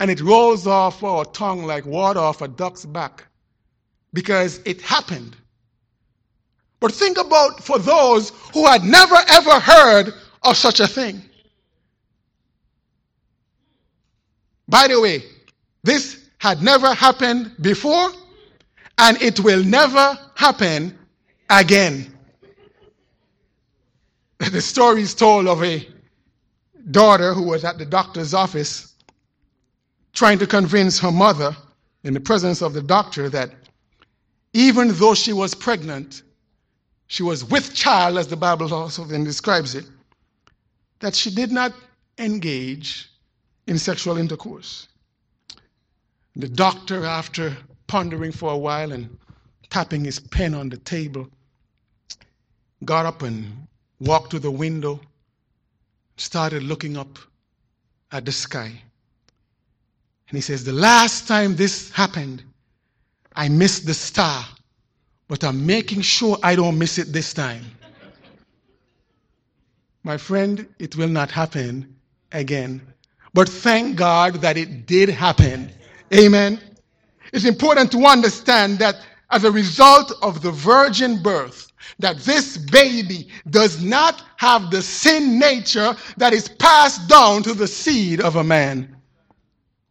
and 0.00 0.10
it 0.10 0.20
rolls 0.20 0.66
off 0.66 1.02
our 1.02 1.24
tongue 1.24 1.64
like 1.64 1.86
water 1.86 2.20
off 2.20 2.42
a 2.42 2.48
duck's 2.48 2.84
back 2.84 3.24
because 4.12 4.60
it 4.64 4.80
happened. 4.82 5.36
But 6.80 6.92
think 6.92 7.18
about 7.18 7.62
for 7.62 7.78
those 7.78 8.30
who 8.52 8.66
had 8.66 8.84
never 8.84 9.16
ever 9.28 9.58
heard 9.58 10.12
of 10.42 10.56
such 10.56 10.80
a 10.80 10.86
thing. 10.86 11.22
By 14.68 14.88
the 14.88 15.00
way, 15.00 15.22
this 15.82 16.28
had 16.38 16.62
never 16.62 16.92
happened 16.92 17.52
before, 17.60 18.10
and 18.98 19.20
it 19.22 19.40
will 19.40 19.64
never 19.64 20.18
happen 20.34 20.98
again. 21.48 22.15
The 24.50 24.60
story 24.60 25.02
is 25.02 25.14
told 25.14 25.46
of 25.46 25.62
a 25.62 25.86
daughter 26.90 27.34
who 27.34 27.42
was 27.42 27.64
at 27.64 27.78
the 27.78 27.86
doctor's 27.86 28.34
office 28.34 28.94
trying 30.12 30.38
to 30.38 30.46
convince 30.46 30.98
her 31.00 31.12
mother 31.12 31.56
in 32.04 32.14
the 32.14 32.20
presence 32.20 32.62
of 32.62 32.72
the 32.72 32.82
doctor 32.82 33.28
that 33.28 33.50
even 34.52 34.88
though 34.92 35.14
she 35.14 35.32
was 35.32 35.54
pregnant, 35.54 36.22
she 37.08 37.22
was 37.22 37.44
with 37.44 37.74
child, 37.74 38.16
as 38.18 38.28
the 38.28 38.36
Bible 38.36 38.72
also 38.72 39.04
then 39.04 39.24
describes 39.24 39.74
it, 39.74 39.84
that 41.00 41.14
she 41.14 41.30
did 41.30 41.52
not 41.52 41.72
engage 42.18 43.10
in 43.66 43.78
sexual 43.78 44.16
intercourse. 44.16 44.88
The 46.36 46.48
doctor, 46.48 47.04
after 47.04 47.56
pondering 47.86 48.32
for 48.32 48.52
a 48.52 48.56
while 48.58 48.92
and 48.92 49.18
tapping 49.70 50.04
his 50.04 50.18
pen 50.18 50.54
on 50.54 50.68
the 50.68 50.78
table, 50.78 51.28
got 52.84 53.06
up 53.06 53.22
and 53.22 53.66
walked 54.00 54.30
to 54.30 54.38
the 54.38 54.50
window, 54.50 55.00
started 56.16 56.62
looking 56.62 56.96
up 56.96 57.18
at 58.12 58.24
the 58.24 58.32
sky. 58.32 58.72
And 60.28 60.36
he 60.36 60.40
says, 60.40 60.64
The 60.64 60.72
last 60.72 61.28
time 61.28 61.56
this 61.56 61.90
happened, 61.90 62.42
I 63.34 63.48
missed 63.48 63.86
the 63.86 63.94
star, 63.94 64.44
but 65.28 65.44
I'm 65.44 65.64
making 65.66 66.02
sure 66.02 66.38
I 66.42 66.56
don't 66.56 66.78
miss 66.78 66.98
it 66.98 67.12
this 67.12 67.32
time. 67.32 67.64
My 70.02 70.16
friend, 70.16 70.66
it 70.78 70.96
will 70.96 71.08
not 71.08 71.30
happen 71.30 71.96
again. 72.32 72.80
But 73.34 73.48
thank 73.48 73.96
God 73.96 74.36
that 74.36 74.56
it 74.56 74.86
did 74.86 75.08
happen. 75.08 75.70
Amen. 76.14 76.60
It's 77.32 77.44
important 77.44 77.90
to 77.92 78.04
understand 78.06 78.78
that 78.78 78.96
as 79.30 79.44
a 79.44 79.50
result 79.50 80.12
of 80.22 80.42
the 80.42 80.52
virgin 80.52 81.22
birth, 81.22 81.65
that 81.98 82.18
this 82.18 82.56
baby 82.56 83.28
does 83.50 83.82
not 83.82 84.22
have 84.36 84.70
the 84.70 84.82
sin 84.82 85.38
nature 85.38 85.96
that 86.16 86.32
is 86.32 86.48
passed 86.48 87.08
down 87.08 87.42
to 87.42 87.54
the 87.54 87.68
seed 87.68 88.20
of 88.20 88.36
a 88.36 88.44
man. 88.44 88.96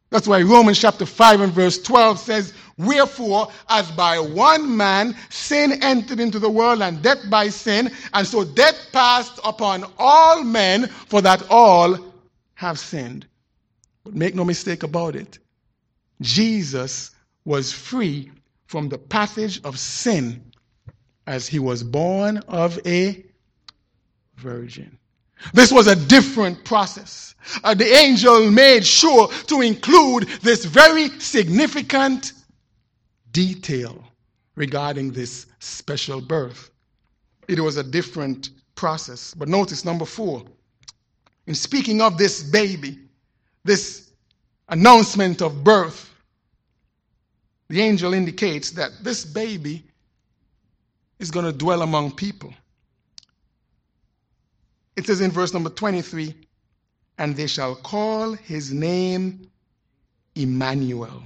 That's 0.10 0.28
why 0.28 0.42
Romans 0.44 0.80
chapter 0.80 1.06
5 1.06 1.42
and 1.42 1.52
verse 1.54 1.82
12 1.82 2.20
says, 2.20 2.54
Wherefore, 2.78 3.50
as 3.70 3.90
by 3.92 4.20
one 4.20 4.76
man 4.78 5.16
sin 5.30 5.84
entered 5.84 6.20
into 6.20 6.40
the 6.40 6.50
world, 6.50 6.82
and 6.82 7.02
death 7.02 7.30
by 7.30 7.50
sin, 7.50 7.92
and 8.14 8.28
so 8.28 8.44
death 8.44 8.78
passed 8.92 9.40
upon 9.44 9.86
all 9.98 10.44
men, 10.44 10.88
for 10.88 11.22
that 11.22 11.46
all 11.50 11.98
have 12.54 12.78
sinned. 12.80 13.26
But 14.04 14.16
make 14.16 14.36
no 14.36 14.46
mistake 14.46 14.84
about 14.84 15.16
it, 15.16 15.40
Jesus 16.22 17.12
was 17.46 17.72
free 17.72 18.32
from 18.68 18.90
the 18.90 18.98
passage 18.98 19.62
of 19.64 19.80
sin 19.80 20.52
as 21.28 21.48
he 21.48 21.60
was 21.60 21.84
born 21.84 22.38
of 22.48 22.80
a 22.86 23.24
virgin. 24.38 24.98
This 25.54 25.72
was 25.72 25.88
a 25.88 25.96
different 25.96 26.64
process. 26.64 27.36
Uh, 27.64 27.74
the 27.74 27.92
angel 27.94 28.50
made 28.50 28.86
sure 28.86 29.28
to 29.48 29.62
include 29.62 30.24
this 30.42 30.66
very 30.66 31.10
significant 31.20 32.34
detail 33.32 34.04
regarding 34.56 35.12
this 35.12 35.46
special 35.60 36.22
birth. 36.22 36.72
It 37.48 37.60
was 37.60 37.78
a 37.78 37.84
different 37.84 38.50
process. 38.76 39.34
But 39.34 39.50
notice 39.50 39.86
number 39.86 40.06
four. 40.06 40.44
In 41.48 41.54
speaking 41.54 42.02
of 42.02 42.18
this 42.18 42.42
baby, 42.42 43.00
this 43.64 44.12
announcement 44.70 45.42
of 45.42 45.64
birth, 45.64 46.12
the 47.68 47.82
angel 47.82 48.14
indicates 48.14 48.72
that 48.72 48.92
this 49.04 49.26
baby 49.26 49.84
is 51.20 51.32
going 51.32 51.46
to 51.46 51.52
dwell 51.52 51.82
among 51.82 52.12
people. 52.12 52.54
It 54.96 55.06
says 55.06 55.22
in 55.22 55.32
verse 55.32 55.54
number 55.54 55.70
23 55.70 56.34
and 57.18 57.36
they 57.36 57.48
shall 57.48 57.76
call 57.76 58.34
his 58.34 58.74
name 58.74 59.50
Emmanuel, 60.36 61.24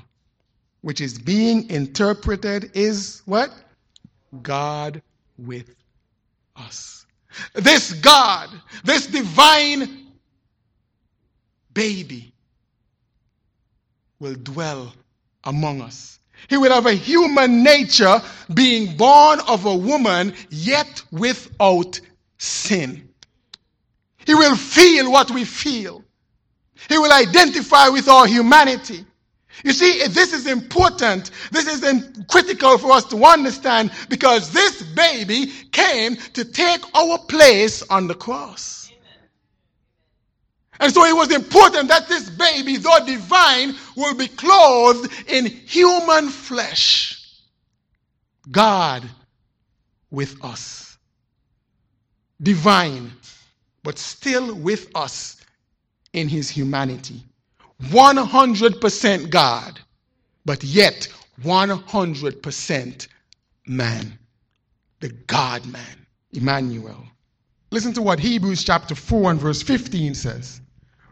which 0.81 1.01
is 1.01 1.17
being 1.17 1.69
interpreted 1.69 2.71
is 2.73 3.21
what? 3.25 3.51
God 4.41 5.01
with 5.37 5.75
us. 6.55 7.05
This 7.53 7.93
God, 7.93 8.49
this 8.83 9.07
divine 9.07 10.07
baby, 11.73 12.33
will 14.19 14.35
dwell 14.35 14.93
among 15.43 15.81
us. 15.81 16.18
He 16.47 16.57
will 16.57 16.71
have 16.71 16.85
a 16.85 16.93
human 16.93 17.63
nature 17.63 18.21
being 18.53 18.95
born 18.97 19.39
of 19.47 19.65
a 19.65 19.75
woman, 19.75 20.33
yet 20.49 21.03
without 21.11 21.99
sin. 22.37 23.09
He 24.25 24.33
will 24.33 24.55
feel 24.55 25.11
what 25.11 25.31
we 25.31 25.43
feel. 25.43 26.03
He 26.87 26.97
will 26.97 27.11
identify 27.11 27.89
with 27.89 28.07
our 28.07 28.25
humanity. 28.27 29.05
You 29.63 29.73
see, 29.73 30.07
this 30.07 30.33
is 30.33 30.47
important. 30.47 31.31
This 31.51 31.67
is 31.67 32.09
critical 32.29 32.77
for 32.77 32.91
us 32.91 33.03
to 33.05 33.23
understand 33.25 33.91
because 34.07 34.51
this 34.51 34.81
baby 34.81 35.47
came 35.71 36.15
to 36.33 36.45
take 36.45 36.81
our 36.95 37.17
place 37.17 37.83
on 37.89 38.07
the 38.07 38.15
cross. 38.15 38.78
And 40.79 40.93
so 40.93 41.03
it 41.05 41.15
was 41.15 41.31
important 41.31 41.89
that 41.89 42.07
this 42.07 42.29
baby, 42.29 42.77
though 42.77 43.05
divine, 43.05 43.75
will 43.95 44.15
be 44.15 44.27
clothed 44.27 45.11
in 45.27 45.45
human 45.45 46.29
flesh. 46.29 47.41
God 48.49 49.03
with 50.09 50.43
us. 50.43 50.97
Divine, 52.41 53.11
but 53.83 53.99
still 53.99 54.55
with 54.55 54.89
us 54.95 55.37
in 56.13 56.29
his 56.29 56.49
humanity. 56.49 57.23
100% 57.83 59.29
God, 59.29 59.79
but 60.45 60.63
yet 60.63 61.07
100% 61.43 63.07
man. 63.67 64.19
The 65.01 65.09
God 65.09 65.65
man, 65.65 66.05
Emmanuel. 66.31 67.05
Listen 67.71 67.93
to 67.93 68.01
what 68.01 68.19
Hebrews 68.19 68.63
chapter 68.63 68.95
4 68.95 69.31
and 69.31 69.39
verse 69.39 69.61
15 69.61 70.15
says. 70.15 70.61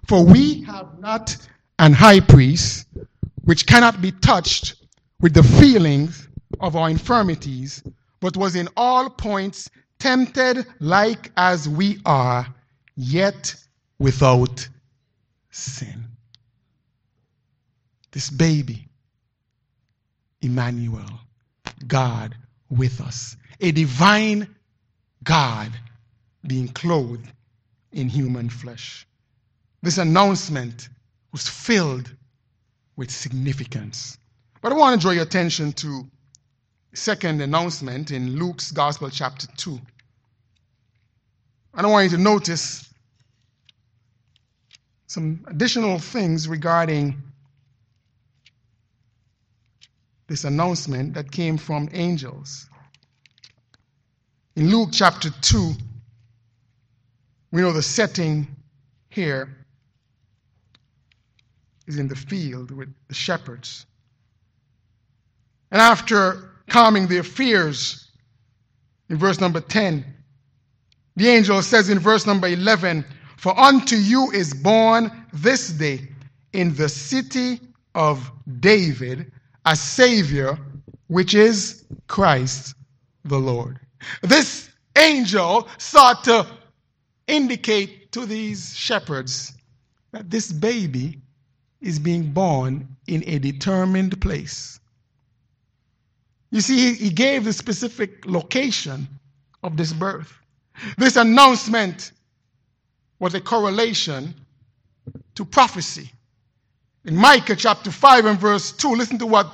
For 0.08 0.24
we 0.24 0.64
have 0.64 1.00
not 1.00 1.36
an 1.80 1.94
high 1.94 2.20
priest 2.20 2.88
which 3.44 3.66
cannot 3.66 4.02
be 4.02 4.12
touched 4.12 4.76
with 5.20 5.34
the 5.34 5.44
feelings 5.44 6.28
of 6.60 6.76
our 6.76 6.90
infirmities, 6.90 7.84
but 8.20 8.38
was 8.38 8.56
in 8.56 8.70
all 8.78 9.10
points 9.10 9.70
tempted 10.00 10.66
like 10.80 11.32
as 11.38 11.68
we 11.68 12.00
are, 12.06 12.48
yet 12.96 13.56
without 14.00 14.68
sin 15.50 16.08
this 18.12 18.30
baby, 18.30 18.88
Emmanuel, 20.42 21.20
God 21.86 22.36
with 22.70 23.02
us, 23.02 23.38
a 23.60 23.72
divine 23.72 24.56
God 25.24 25.72
being 26.46 26.68
clothed 26.70 27.32
in 27.92 28.10
human 28.10 28.50
flesh. 28.50 29.07
This 29.88 30.00
announcement 30.00 30.90
was 31.32 31.48
filled 31.48 32.14
with 32.98 33.10
significance. 33.10 34.18
But 34.62 34.74
I 34.74 34.76
want 34.76 35.00
to 35.00 35.02
draw 35.02 35.12
your 35.12 35.24
attention 35.24 35.72
to 35.72 36.06
second 36.94 37.40
announcement 37.40 38.12
in 38.12 38.36
Luke's 38.36 38.70
Gospel, 38.74 39.10
chapter 39.10 39.48
2. 39.56 39.80
And 41.76 41.88
I 41.88 41.90
want 41.90 42.12
you 42.12 42.18
to 42.18 42.22
notice 42.22 42.94
some 45.06 45.46
additional 45.48 46.00
things 46.00 46.50
regarding 46.50 47.24
this 50.28 50.44
announcement 50.44 51.14
that 51.14 51.32
came 51.32 51.56
from 51.58 51.88
angels. 51.94 52.70
In 54.58 54.70
Luke 54.70 54.90
chapter 54.92 55.30
2, 55.30 55.72
we 57.54 57.62
know 57.62 57.72
the 57.72 57.82
setting 57.82 58.54
here 59.08 59.57
is 61.88 61.98
in 61.98 62.08
the 62.08 62.16
field 62.16 62.72
with 62.72 62.94
the 63.08 63.14
shepherds. 63.14 63.86
And 65.72 65.82
after 65.82 66.52
calming 66.70 67.08
their 67.08 67.24
fears, 67.24 68.10
in 69.10 69.18
verse 69.18 69.40
number 69.40 69.62
10, 69.62 70.06
the 71.16 71.28
angel 71.30 71.62
says 71.62 71.90
in 71.90 72.00
verse 72.00 72.26
number 72.26 72.48
11, 72.48 73.06
For 73.38 73.58
unto 73.58 73.96
you 73.96 74.32
is 74.32 74.54
born 74.54 75.26
this 75.34 75.70
day 75.70 76.08
in 76.54 76.76
the 76.76 76.90
city 76.90 77.60
of 77.96 78.32
David 78.60 79.32
a 79.66 79.76
Savior, 79.76 80.58
which 81.08 81.34
is 81.34 81.84
Christ 82.08 82.76
the 83.26 83.38
Lord. 83.38 83.80
This 84.22 84.70
angel 84.96 85.68
sought 85.78 86.24
to 86.26 86.48
indicate 87.28 88.12
to 88.14 88.26
these 88.26 88.76
shepherds 88.76 89.54
that 90.12 90.30
this 90.30 90.52
baby 90.52 91.20
is 91.82 92.00
being 92.00 92.32
born 92.32 92.88
in 93.08 93.24
a 93.28 93.40
determined 93.40 94.20
place. 94.22 94.80
You 96.52 96.62
see, 96.62 96.94
he 96.94 97.10
gave 97.10 97.44
the 97.44 97.54
specific 97.54 98.26
location 98.26 99.08
of 99.64 99.78
this 99.78 99.94
birth. 99.94 100.34
This 100.98 101.18
announcement 101.18 102.12
was 103.20 103.34
a 103.34 103.42
correlation 103.42 104.34
to 105.36 105.46
prophecy. 105.46 106.12
In 107.06 107.16
Micah 107.16 107.56
chapter 107.56 107.92
5 107.92 108.26
and 108.26 108.40
verse 108.40 108.72
2, 108.72 108.96
listen 108.96 109.18
to 109.20 109.26
what 109.26 109.52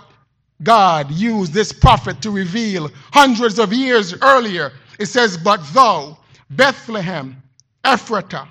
God 0.61 1.11
used 1.11 1.53
this 1.53 1.71
prophet 1.71 2.21
to 2.21 2.31
reveal 2.31 2.89
hundreds 3.11 3.59
of 3.59 3.73
years 3.73 4.13
earlier. 4.21 4.71
It 4.99 5.07
says, 5.07 5.37
But 5.37 5.61
thou, 5.73 6.17
Bethlehem, 6.49 7.41
Ephratah, 7.83 8.47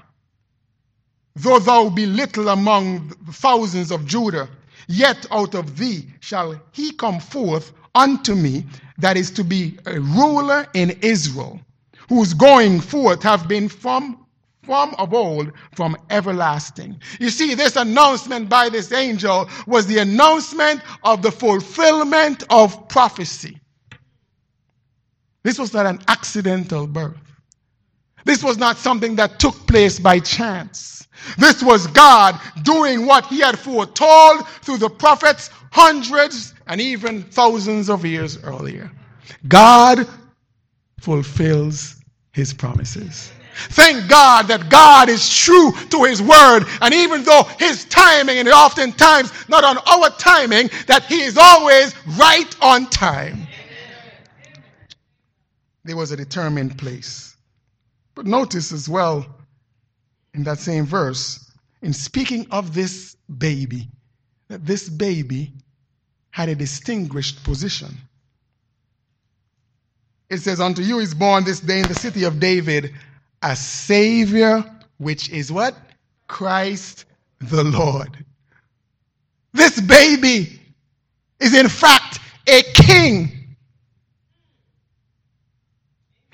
though 1.35 1.59
thou 1.59 1.88
be 1.88 2.07
little 2.07 2.49
among 2.49 3.09
the 3.27 3.33
thousands 3.33 3.90
of 3.90 4.07
Judah, 4.07 4.49
yet 4.88 5.27
out 5.31 5.55
of 5.55 5.79
thee 5.79 6.07
shall 6.21 6.61
he 6.73 6.92
come 6.92 7.21
forth 7.21 7.73
unto 7.95 8.35
me 8.35 8.64
that 8.99 9.16
is 9.16 9.31
to 9.33 9.45
be 9.45 9.79
a 9.87 10.01
ruler 10.01 10.66
in 10.75 10.90
Israel, 11.03 11.61
whose 12.09 12.35
going 12.35 12.81
forth 12.81 13.23
have 13.23 13.49
been 13.49 13.68
from 13.68 14.18
from 14.62 14.95
of 14.97 15.12
old, 15.12 15.51
from 15.75 15.97
everlasting. 16.09 17.01
You 17.18 17.31
see, 17.31 17.55
this 17.55 17.75
announcement 17.75 18.49
by 18.49 18.68
this 18.68 18.92
angel 18.92 19.51
was 19.66 19.87
the 19.87 19.99
announcement 19.99 20.83
of 21.03 21.21
the 21.21 21.33
fulfillment 21.33 22.45
of 22.49 22.88
prophecy. 22.88 23.59
This 25.42 25.59
was 25.59 25.75
not 25.75 25.87
an 25.87 25.99
accidental 26.07 26.87
birth. 26.87 27.32
This 28.25 28.43
was 28.43 28.59
not 28.59 28.77
something 28.77 29.17
that 29.17 29.39
took 29.39 29.67
place 29.67 29.99
by 29.99 30.19
chance. 30.19 31.07
This 31.39 31.63
was 31.63 31.87
God 31.89 32.41
doing 32.63 33.07
what 33.07 33.27
he 33.27 33.41
had 33.41 33.59
foretold 33.59 34.47
through 34.63 34.79
the 34.79 34.91
prophets 34.91 35.51
hundreds 35.71 36.55
and 36.67 36.81
even 36.81 37.23
thousands 37.23 37.89
of 37.89 38.05
years 38.05 38.43
earlier. 38.43 38.91
God 39.49 40.07
fulfills 41.01 41.97
his 42.33 42.53
promises. 42.53 43.33
Thank 43.55 44.09
God 44.09 44.49
that 44.49 44.69
God 44.71 45.09
is 45.09 45.29
true 45.29 45.73
to 45.91 46.05
His 46.05 46.23
word. 46.23 46.65
And 46.81 46.95
even 46.95 47.23
though 47.23 47.43
His 47.59 47.85
timing, 47.87 48.39
and 48.39 48.49
oftentimes 48.49 49.31
not 49.49 49.65
on 49.65 49.79
our 49.79 50.11
timing, 50.17 50.71
that 50.87 51.05
He 51.05 51.21
is 51.21 51.37
always 51.37 51.95
right 52.19 52.57
on 52.63 52.89
time. 52.89 53.47
There 55.85 55.97
was 55.97 56.13
a 56.13 56.17
determined 56.17 56.79
place. 56.79 57.32
But 58.14 58.27
notice 58.27 58.72
as 58.72 58.88
well 58.88 59.27
in 60.35 60.44
that 60.44 60.59
same 60.59 60.87
verse, 60.87 61.51
in 61.81 61.92
speaking 61.92 62.46
of 62.51 62.75
this 62.75 63.16
baby, 63.38 63.88
that 64.48 64.64
this 64.64 64.88
baby 64.88 65.53
had 66.31 66.48
a 66.48 66.55
distinguished 66.55 67.44
position. 67.44 67.96
It 70.31 70.38
says, 70.38 70.61
Unto 70.61 70.83
you 70.83 70.98
is 70.98 71.14
born 71.14 71.44
this 71.44 71.61
day 71.61 71.81
in 71.81 71.88
the 71.88 71.94
city 71.94 72.25
of 72.25 72.40
David 72.40 72.92
a 73.42 73.57
Savior, 73.57 74.64
which 74.98 75.29
is 75.31 75.51
what? 75.51 75.77
Christ 76.29 77.05
the 77.40 77.64
Lord. 77.64 78.25
This 79.53 79.81
baby 79.81 80.61
is 81.40 81.55
in 81.55 81.68
fact 81.68 82.20
a 82.46 82.62
king. 82.62 83.57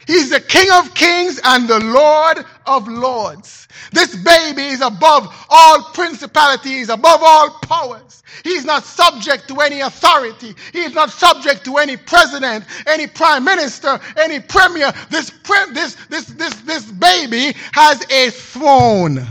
He's 0.06 0.30
the 0.30 0.37
King 0.48 0.70
of 0.72 0.94
kings 0.94 1.38
and 1.44 1.68
the 1.68 1.78
Lord 1.78 2.44
of 2.66 2.88
lords. 2.88 3.68
This 3.92 4.16
baby 4.16 4.62
is 4.62 4.80
above 4.80 5.28
all 5.50 5.82
principalities, 5.92 6.88
above 6.88 7.20
all 7.22 7.50
powers. 7.62 8.22
He's 8.44 8.64
not 8.64 8.82
subject 8.84 9.46
to 9.48 9.60
any 9.60 9.80
authority. 9.80 10.54
He's 10.72 10.94
not 10.94 11.10
subject 11.10 11.64
to 11.66 11.76
any 11.76 11.96
president, 11.96 12.64
any 12.86 13.06
prime 13.06 13.44
minister, 13.44 14.00
any 14.16 14.40
premier. 14.40 14.92
This, 15.10 15.32
this, 15.72 15.96
this, 16.08 16.26
this, 16.26 16.54
this 16.62 16.92
baby 16.92 17.54
has 17.72 18.02
a 18.10 18.30
throne. 18.30 19.26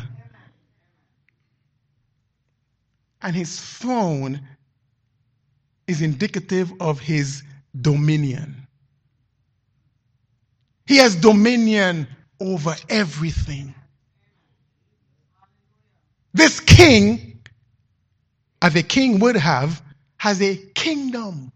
And 3.23 3.35
his 3.35 3.59
throne 3.59 4.39
is 5.87 6.01
indicative 6.01 6.71
of 6.79 6.99
his 6.99 7.41
dominion. 7.81 8.56
He 10.87 10.97
has 10.97 11.15
dominion 11.15 12.07
over 12.39 12.75
everything. 12.89 13.75
This 16.33 16.59
king, 16.59 17.39
as 18.61 18.75
a 18.75 18.83
king 18.83 19.19
would 19.19 19.35
have, 19.35 19.81
has 20.17 20.41
a 20.41 20.55
kingdom. 20.55 21.51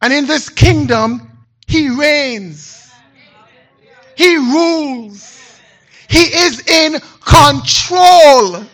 And 0.00 0.12
in 0.12 0.26
this 0.26 0.48
kingdom, 0.48 1.46
he 1.66 1.88
reigns. 1.90 2.90
He 4.16 4.36
rules. 4.36 5.38
He 6.08 6.20
is 6.20 6.66
in 6.66 7.00
control. 7.20 8.64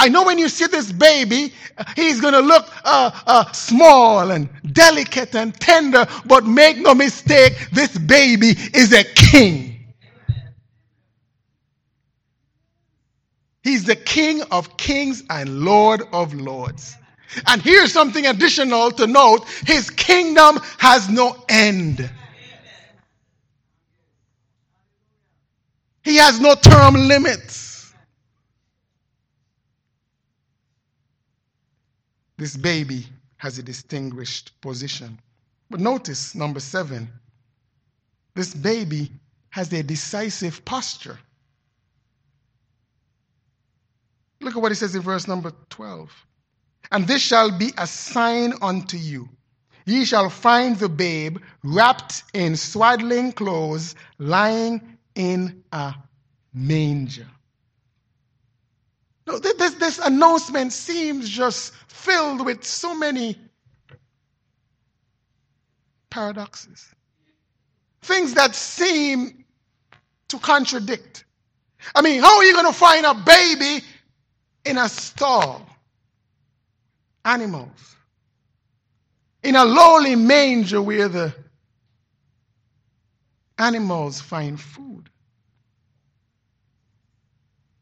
I 0.00 0.08
know 0.08 0.24
when 0.24 0.38
you 0.38 0.48
see 0.48 0.66
this 0.66 0.90
baby, 0.90 1.52
he's 1.94 2.22
going 2.22 2.32
to 2.32 2.40
look 2.40 2.66
uh, 2.86 3.10
uh, 3.26 3.52
small 3.52 4.30
and 4.30 4.48
delicate 4.72 5.34
and 5.34 5.54
tender, 5.60 6.06
but 6.24 6.46
make 6.46 6.78
no 6.78 6.94
mistake, 6.94 7.52
this 7.70 7.98
baby 7.98 8.54
is 8.72 8.94
a 8.94 9.04
king. 9.04 9.84
He's 13.62 13.84
the 13.84 13.94
king 13.94 14.40
of 14.50 14.78
kings 14.78 15.22
and 15.28 15.60
lord 15.60 16.02
of 16.14 16.32
lords. 16.32 16.96
And 17.46 17.60
here's 17.60 17.92
something 17.92 18.26
additional 18.26 18.90
to 18.92 19.06
note 19.06 19.46
his 19.66 19.90
kingdom 19.90 20.60
has 20.78 21.10
no 21.10 21.44
end. 21.50 22.10
He 26.02 26.16
has 26.16 26.40
no 26.40 26.54
term 26.54 26.94
limits. 26.94 27.69
This 32.40 32.56
baby 32.56 33.04
has 33.36 33.58
a 33.58 33.62
distinguished 33.62 34.58
position. 34.62 35.20
But 35.68 35.78
notice, 35.78 36.34
number 36.34 36.58
seven, 36.58 37.10
this 38.34 38.54
baby 38.54 39.12
has 39.50 39.70
a 39.74 39.82
decisive 39.82 40.64
posture. 40.64 41.18
Look 44.40 44.56
at 44.56 44.62
what 44.62 44.72
it 44.72 44.76
says 44.76 44.94
in 44.94 45.02
verse 45.02 45.28
number 45.28 45.52
12. 45.68 46.10
And 46.90 47.06
this 47.06 47.20
shall 47.20 47.50
be 47.50 47.74
a 47.76 47.86
sign 47.86 48.54
unto 48.62 48.96
you. 48.96 49.28
Ye 49.84 50.06
shall 50.06 50.30
find 50.30 50.78
the 50.78 50.88
babe 50.88 51.40
wrapped 51.62 52.22
in 52.32 52.56
swaddling 52.56 53.32
clothes, 53.32 53.94
lying 54.18 54.96
in 55.14 55.62
a 55.72 55.94
manger. 56.54 57.26
No, 59.30 59.38
this, 59.38 59.74
this 59.74 59.98
announcement 60.00 60.72
seems 60.72 61.28
just 61.28 61.72
filled 61.86 62.44
with 62.44 62.64
so 62.64 62.96
many 62.96 63.36
paradoxes. 66.10 66.92
Things 68.02 68.34
that 68.34 68.56
seem 68.56 69.44
to 70.28 70.38
contradict. 70.38 71.24
I 71.94 72.02
mean, 72.02 72.20
how 72.20 72.38
are 72.38 72.44
you 72.44 72.52
going 72.54 72.66
to 72.66 72.72
find 72.72 73.06
a 73.06 73.14
baby 73.14 73.84
in 74.64 74.78
a 74.78 74.88
stall? 74.88 75.64
Animals. 77.24 77.96
In 79.44 79.54
a 79.54 79.64
lowly 79.64 80.16
manger 80.16 80.82
where 80.82 81.08
the 81.08 81.32
animals 83.58 84.20
find 84.20 84.60
food. 84.60 85.09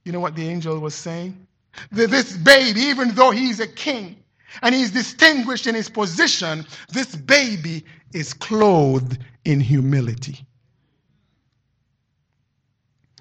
You 0.09 0.13
know 0.13 0.21
what 0.21 0.35
the 0.35 0.49
angel 0.49 0.79
was 0.79 0.95
saying? 0.95 1.47
That 1.93 2.09
this 2.09 2.35
baby, 2.35 2.81
even 2.81 3.11
though 3.11 3.31
he's 3.31 3.61
a 3.61 3.67
king 3.67 4.17
and 4.63 4.75
he's 4.75 4.91
distinguished 4.91 5.67
in 5.67 5.75
his 5.75 5.91
position, 5.91 6.65
this 6.89 7.15
baby 7.15 7.85
is 8.15 8.33
clothed 8.33 9.19
in 9.45 9.61
humility. 9.61 10.47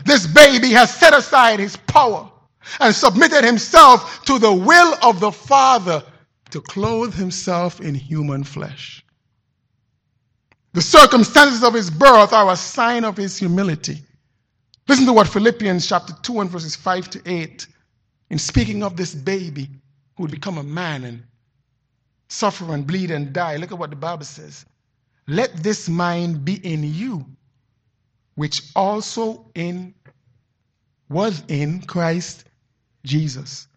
This 0.05 0.25
baby 0.27 0.69
has 0.69 0.93
set 0.93 1.13
aside 1.13 1.59
his 1.59 1.75
power 1.75 2.31
and 2.79 2.95
submitted 2.95 3.43
himself 3.43 4.23
to 4.23 4.39
the 4.39 4.53
will 4.53 4.95
of 5.03 5.19
the 5.19 5.33
Father 5.33 6.01
to 6.51 6.61
clothe 6.61 7.13
himself 7.13 7.81
in 7.81 7.95
human 7.95 8.45
flesh. 8.45 9.03
The 10.71 10.81
circumstances 10.81 11.65
of 11.65 11.73
his 11.73 11.89
birth 11.89 12.31
are 12.31 12.49
a 12.49 12.55
sign 12.55 13.03
of 13.03 13.17
his 13.17 13.37
humility. 13.37 14.06
Listen 14.87 15.05
to 15.05 15.13
what 15.13 15.27
Philippians 15.27 15.85
chapter 15.85 16.13
2 16.21 16.39
and 16.39 16.49
verses 16.49 16.75
5 16.75 17.09
to 17.09 17.21
8, 17.25 17.67
in 18.29 18.39
speaking 18.39 18.83
of 18.83 18.95
this 18.95 19.13
baby 19.13 19.69
who 20.15 20.23
would 20.23 20.31
become 20.31 20.57
a 20.57 20.63
man 20.63 21.03
and 21.03 21.23
suffer 22.29 22.73
and 22.73 22.87
bleed 22.87 23.11
and 23.11 23.33
die. 23.33 23.57
Look 23.57 23.73
at 23.73 23.77
what 23.77 23.89
the 23.89 23.97
Bible 23.97 24.23
says. 24.23 24.65
Let 25.27 25.61
this 25.61 25.89
mind 25.89 26.45
be 26.45 26.55
in 26.65 26.83
you, 26.83 27.25
which 28.35 28.63
also 28.75 29.51
in 29.55 29.93
was 31.09 31.43
in 31.49 31.81
Christ 31.81 32.45
Jesus, 33.03 33.67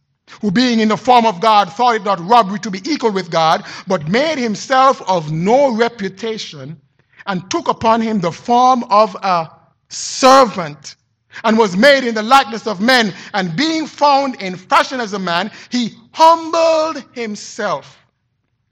who 0.40 0.50
being 0.50 0.78
in 0.78 0.88
the 0.88 0.96
form 0.96 1.26
of 1.26 1.40
God 1.40 1.72
thought 1.72 1.96
it 1.96 2.04
not 2.04 2.20
robbery 2.20 2.58
to 2.60 2.70
be 2.70 2.82
equal 2.88 3.12
with 3.12 3.30
God, 3.30 3.64
but 3.88 4.08
made 4.08 4.38
himself 4.38 5.02
of 5.08 5.32
no 5.32 5.74
reputation 5.74 6.80
and 7.26 7.50
took 7.50 7.68
upon 7.68 8.00
him 8.00 8.20
the 8.20 8.32
form 8.32 8.84
of 8.90 9.16
a 9.22 9.50
servant 9.88 10.96
and 11.44 11.56
was 11.58 11.76
made 11.76 12.04
in 12.04 12.14
the 12.14 12.22
likeness 12.22 12.66
of 12.66 12.80
men 12.80 13.12
and 13.34 13.56
being 13.56 13.86
found 13.86 14.40
in 14.42 14.56
fashion 14.56 15.00
as 15.00 15.12
a 15.12 15.18
man 15.18 15.50
he 15.70 15.94
humbled 16.12 17.04
himself 17.12 17.98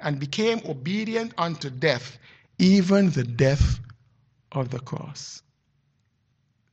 and 0.01 0.19
became 0.19 0.61
obedient 0.67 1.33
unto 1.39 1.71
death 1.71 2.19
even 2.59 3.11
the 3.11 3.25
death 3.25 3.79
of 4.53 4.71
the 4.71 4.81
cross 4.81 5.43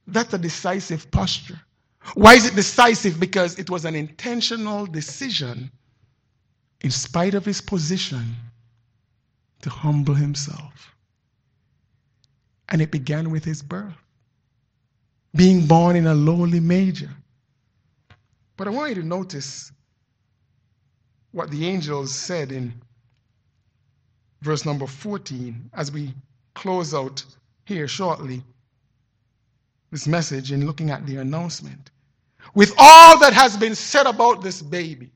that's 0.08 0.34
a 0.34 0.38
decisive 0.38 1.10
posture 1.12 1.60
why 2.14 2.36
is 2.36 2.46
it 2.46 2.56
decisive? 2.56 3.20
Because 3.20 3.58
it 3.58 3.70
was 3.70 3.84
an 3.86 3.96
intentional 3.96 4.86
decision, 4.86 5.72
in 6.82 6.92
spite 6.92 7.34
of 7.34 7.46
his 7.46 7.62
position, 7.62 8.36
to 9.62 9.70
humble 9.70 10.14
himself. 10.14 10.96
And 12.70 12.82
it 12.82 12.92
began 12.92 13.32
with 13.32 13.44
his 13.44 13.64
birth, 13.64 13.98
being 15.36 15.66
born 15.66 15.96
in 15.96 16.08
a 16.08 16.14
lowly 16.14 16.60
manger. 16.60 17.10
But 18.58 18.68
I 18.68 18.72
want 18.72 18.90
you 18.90 19.02
to 19.02 19.08
notice 19.08 19.72
what 21.32 21.52
the 21.52 21.68
angels 21.68 22.14
said 22.14 22.52
in 22.52 22.74
verse 24.42 24.66
number 24.66 24.88
14 24.88 25.70
as 25.74 25.92
we 25.92 26.14
close 26.54 26.94
out 26.94 27.24
here 27.66 27.88
shortly 27.88 28.42
this 29.92 30.08
message 30.08 30.52
in 30.52 30.66
looking 30.66 30.90
at 30.90 31.06
the 31.06 31.18
announcement 31.18 31.92
with 32.54 32.74
all 32.78 33.20
that 33.20 33.34
has 33.34 33.58
been 33.58 33.76
said 33.76 34.06
about 34.06 34.42
this 34.42 34.62
baby, 34.62 35.12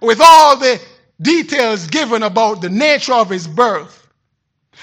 with 0.00 0.20
all 0.22 0.56
the 0.56 0.80
details 1.20 1.86
given 1.86 2.22
about 2.22 2.62
the 2.62 2.70
nature 2.70 3.12
of 3.12 3.28
his 3.28 3.46
birth, 3.46 4.08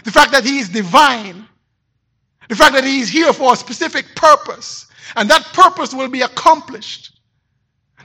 the 0.03 0.11
fact 0.11 0.31
that 0.31 0.43
he 0.43 0.59
is 0.59 0.69
divine, 0.69 1.45
the 2.49 2.55
fact 2.55 2.73
that 2.73 2.83
he 2.83 2.99
is 2.99 3.07
here 3.07 3.31
for 3.31 3.53
a 3.53 3.55
specific 3.55 4.15
purpose, 4.15 4.88
and 5.15 5.29
that 5.29 5.43
purpose 5.53 5.93
will 5.93 6.09
be 6.09 6.21
accomplished, 6.21 7.19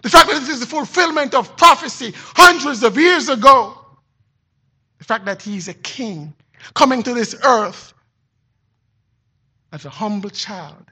the 0.02 0.10
fact 0.10 0.28
that 0.28 0.38
this 0.38 0.50
is 0.50 0.60
the 0.60 0.66
fulfillment 0.66 1.34
of 1.34 1.56
prophecy 1.56 2.12
hundreds 2.14 2.82
of 2.82 2.96
years 2.96 3.30
ago, 3.30 3.76
the 4.98 5.04
fact 5.04 5.24
that 5.24 5.40
he 5.40 5.56
is 5.56 5.66
a 5.66 5.74
king 5.74 6.32
coming 6.74 7.02
to 7.02 7.14
this 7.14 7.34
earth 7.42 7.94
as 9.72 9.86
a 9.86 9.90
humble 9.90 10.30
child. 10.30 10.84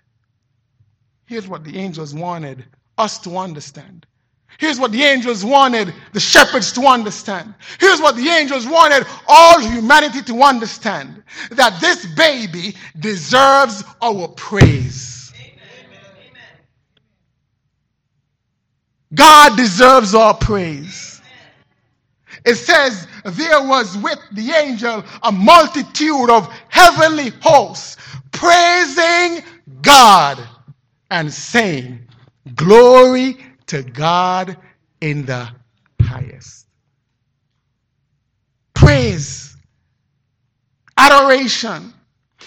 Here's 1.26 1.46
what 1.46 1.62
the 1.62 1.78
angels 1.78 2.14
wanted 2.14 2.64
us 2.96 3.18
to 3.20 3.36
understand. 3.36 4.06
Here's 4.58 4.78
what 4.78 4.92
the 4.92 5.02
angels 5.02 5.44
wanted 5.44 5.92
the 6.12 6.20
shepherds 6.20 6.72
to 6.72 6.82
understand. 6.82 7.54
Here's 7.80 8.00
what 8.00 8.16
the 8.16 8.28
angels 8.28 8.66
wanted 8.66 9.06
all 9.26 9.60
humanity 9.60 10.22
to 10.22 10.42
understand 10.42 11.22
that 11.50 11.80
this 11.80 12.06
baby 12.14 12.74
deserves 13.00 13.82
our 14.00 14.28
praise. 14.28 15.32
God 19.14 19.56
deserves 19.56 20.14
our 20.14 20.34
praise. 20.34 21.20
It 22.44 22.54
says, 22.54 23.06
There 23.24 23.62
was 23.62 23.96
with 23.98 24.18
the 24.32 24.50
angel 24.52 25.04
a 25.22 25.32
multitude 25.32 26.30
of 26.30 26.52
heavenly 26.68 27.30
hosts 27.40 27.96
praising 28.32 29.44
God 29.82 30.42
and 31.10 31.32
saying, 31.32 32.00
Glory 32.54 33.38
to 33.72 33.82
God 33.82 34.58
in 35.00 35.24
the 35.24 35.48
highest. 36.02 36.66
Praise, 38.74 39.56
adoration. 40.98 41.94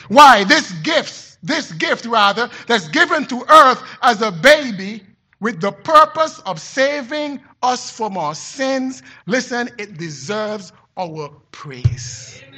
Why? 0.08 0.44
This 0.44 0.72
gift, 0.84 1.40
this 1.42 1.72
gift 1.72 2.06
rather, 2.06 2.48
that's 2.68 2.88
given 2.90 3.26
to 3.26 3.44
earth 3.50 3.82
as 4.04 4.22
a 4.22 4.32
baby 4.32 5.02
with 5.40 5.60
the 5.62 5.72
purpose 5.72 6.38
of 6.46 6.62
saving 6.62 7.42
us 7.64 7.90
from 7.90 8.18
our 8.18 8.36
sins, 8.36 9.02
listen, 9.26 9.68
it 9.80 9.98
deserves 9.98 10.74
our 10.96 11.30
praise. 11.50 12.40
Amen. 12.48 12.55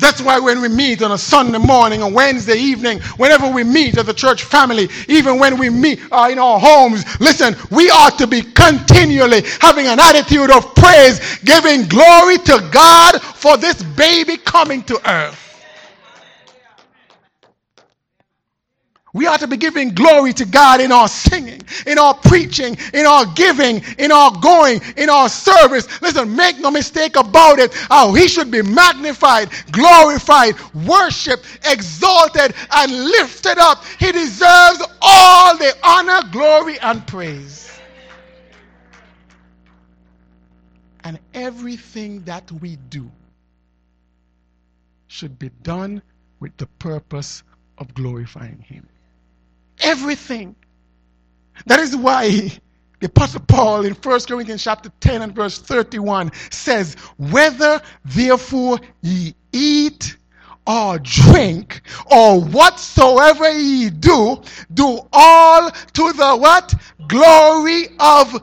That's 0.00 0.22
why 0.22 0.38
when 0.38 0.60
we 0.60 0.68
meet 0.68 1.02
on 1.02 1.12
a 1.12 1.18
Sunday 1.18 1.58
morning, 1.58 2.02
a 2.02 2.08
Wednesday 2.08 2.56
evening, 2.56 3.00
whenever 3.16 3.48
we 3.50 3.64
meet 3.64 3.98
as 3.98 4.08
a 4.08 4.14
church 4.14 4.44
family, 4.44 4.88
even 5.08 5.38
when 5.38 5.58
we 5.58 5.70
meet 5.70 6.00
uh, 6.10 6.28
in 6.30 6.38
our 6.38 6.58
homes, 6.58 7.04
listen, 7.20 7.54
we 7.70 7.90
ought 7.90 8.18
to 8.18 8.26
be 8.26 8.42
continually 8.42 9.42
having 9.60 9.86
an 9.86 10.00
attitude 10.00 10.50
of 10.50 10.74
praise, 10.74 11.38
giving 11.44 11.86
glory 11.86 12.38
to 12.38 12.68
God 12.72 13.20
for 13.20 13.56
this 13.56 13.82
baby 13.82 14.36
coming 14.36 14.82
to 14.84 15.10
earth. 15.10 15.49
We 19.12 19.26
ought 19.26 19.40
to 19.40 19.48
be 19.48 19.56
giving 19.56 19.92
glory 19.92 20.32
to 20.34 20.44
God 20.44 20.80
in 20.80 20.92
our 20.92 21.08
singing, 21.08 21.62
in 21.84 21.98
our 21.98 22.14
preaching, 22.14 22.76
in 22.94 23.06
our 23.06 23.26
giving, 23.26 23.82
in 23.98 24.12
our 24.12 24.30
going, 24.40 24.80
in 24.96 25.10
our 25.10 25.28
service. 25.28 25.88
Listen, 26.00 26.36
make 26.36 26.60
no 26.60 26.70
mistake 26.70 27.16
about 27.16 27.58
it. 27.58 27.74
Oh, 27.90 28.14
he 28.14 28.28
should 28.28 28.52
be 28.52 28.62
magnified, 28.62 29.50
glorified, 29.72 30.54
worshiped, 30.86 31.44
exalted, 31.64 32.54
and 32.70 32.92
lifted 32.92 33.58
up. 33.58 33.84
He 33.98 34.12
deserves 34.12 34.82
all 35.02 35.56
the 35.58 35.76
honor, 35.82 36.20
glory, 36.30 36.78
and 36.78 37.04
praise. 37.06 37.68
And 41.02 41.18
everything 41.34 42.22
that 42.24 42.50
we 42.52 42.76
do 42.76 43.10
should 45.08 45.36
be 45.36 45.50
done 45.64 46.00
with 46.38 46.56
the 46.58 46.66
purpose 46.78 47.42
of 47.78 47.92
glorifying 47.94 48.60
Him. 48.60 48.86
Everything. 49.80 50.54
That 51.66 51.80
is 51.80 51.96
why 51.96 52.50
the 53.00 53.06
Apostle 53.06 53.40
Paul 53.40 53.86
in 53.86 53.94
1 53.94 54.20
Corinthians 54.20 54.62
chapter 54.62 54.90
10 55.00 55.22
and 55.22 55.34
verse 55.34 55.58
31 55.58 56.30
says, 56.50 56.94
Whether 57.16 57.80
therefore 58.04 58.78
ye 59.00 59.34
eat 59.52 60.16
or 60.66 60.98
drink 60.98 61.80
or 62.10 62.40
whatsoever 62.40 63.50
ye 63.50 63.90
do, 63.90 64.42
do 64.74 65.00
all 65.12 65.70
to 65.70 66.12
the 66.12 66.36
what? 66.36 66.74
Glory 67.08 67.88
of 67.98 68.42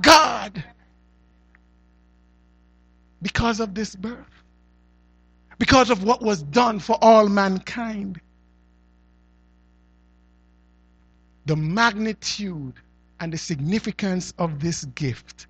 God. 0.00 0.64
Because 3.20 3.60
of 3.60 3.74
this 3.74 3.94
birth. 3.94 4.24
Because 5.58 5.90
of 5.90 6.04
what 6.04 6.22
was 6.22 6.42
done 6.44 6.78
for 6.78 6.96
all 7.02 7.28
mankind. 7.28 8.20
The 11.48 11.56
magnitude 11.56 12.74
and 13.20 13.32
the 13.32 13.38
significance 13.38 14.34
of 14.38 14.60
this 14.60 14.84
gift 14.94 15.46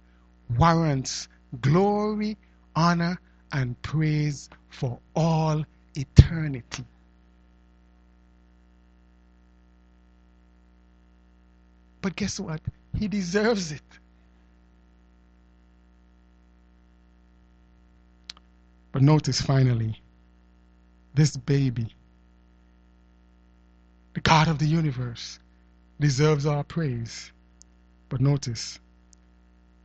warrants 0.57 1.29
glory, 1.61 2.37
honor, 2.77 3.21
and 3.53 3.81
praise 3.83 4.49
for 4.71 4.99
all 5.17 5.65
eternity. 5.97 6.85
But 12.01 12.15
guess 12.15 12.39
what? 12.39 12.61
He 12.97 13.09
deserves 13.09 13.73
it. 13.73 13.83
But 18.93 19.03
notice 19.03 19.41
finally, 19.41 20.01
this 21.15 21.37
baby, 21.37 21.89
the 24.15 24.21
God 24.21 24.47
of 24.47 24.61
the 24.61 24.67
universe, 24.67 25.41
deserves 26.01 26.47
our 26.47 26.65
praise. 26.65 27.33
But 28.09 28.21
notice, 28.21 28.79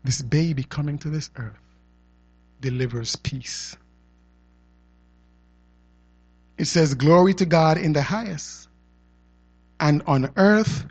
this 0.03 0.21
baby 0.21 0.63
coming 0.63 0.97
to 0.99 1.09
this 1.09 1.29
earth 1.37 1.59
delivers 2.61 3.15
peace. 3.17 3.75
It 6.57 6.65
says, 6.65 6.93
Glory 6.93 7.33
to 7.35 7.45
God 7.45 7.77
in 7.77 7.93
the 7.93 8.01
highest, 8.01 8.69
and 9.79 10.01
on 10.07 10.31
earth, 10.37 10.85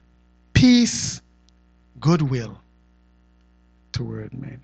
peace, 0.52 1.22
goodwill 2.00 2.58
toward 3.92 4.34
men. 4.34 4.62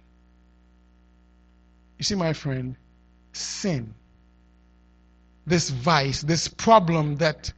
You 1.98 2.04
see, 2.04 2.14
my 2.14 2.32
friend, 2.32 2.76
sin, 3.32 3.94
this 5.46 5.70
vice, 5.70 6.22
this 6.22 6.48
problem 6.48 7.16
that 7.16 7.52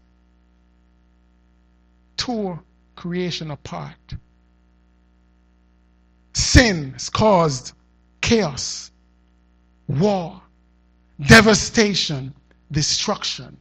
tore 2.17 2.63
creation 3.01 3.51
apart. 3.51 4.15
Sin 6.35 6.93
has 6.93 7.09
caused 7.09 7.73
chaos, 8.21 8.91
war, 9.89 10.43
devastation, 11.27 12.35
destruction. 12.71 13.57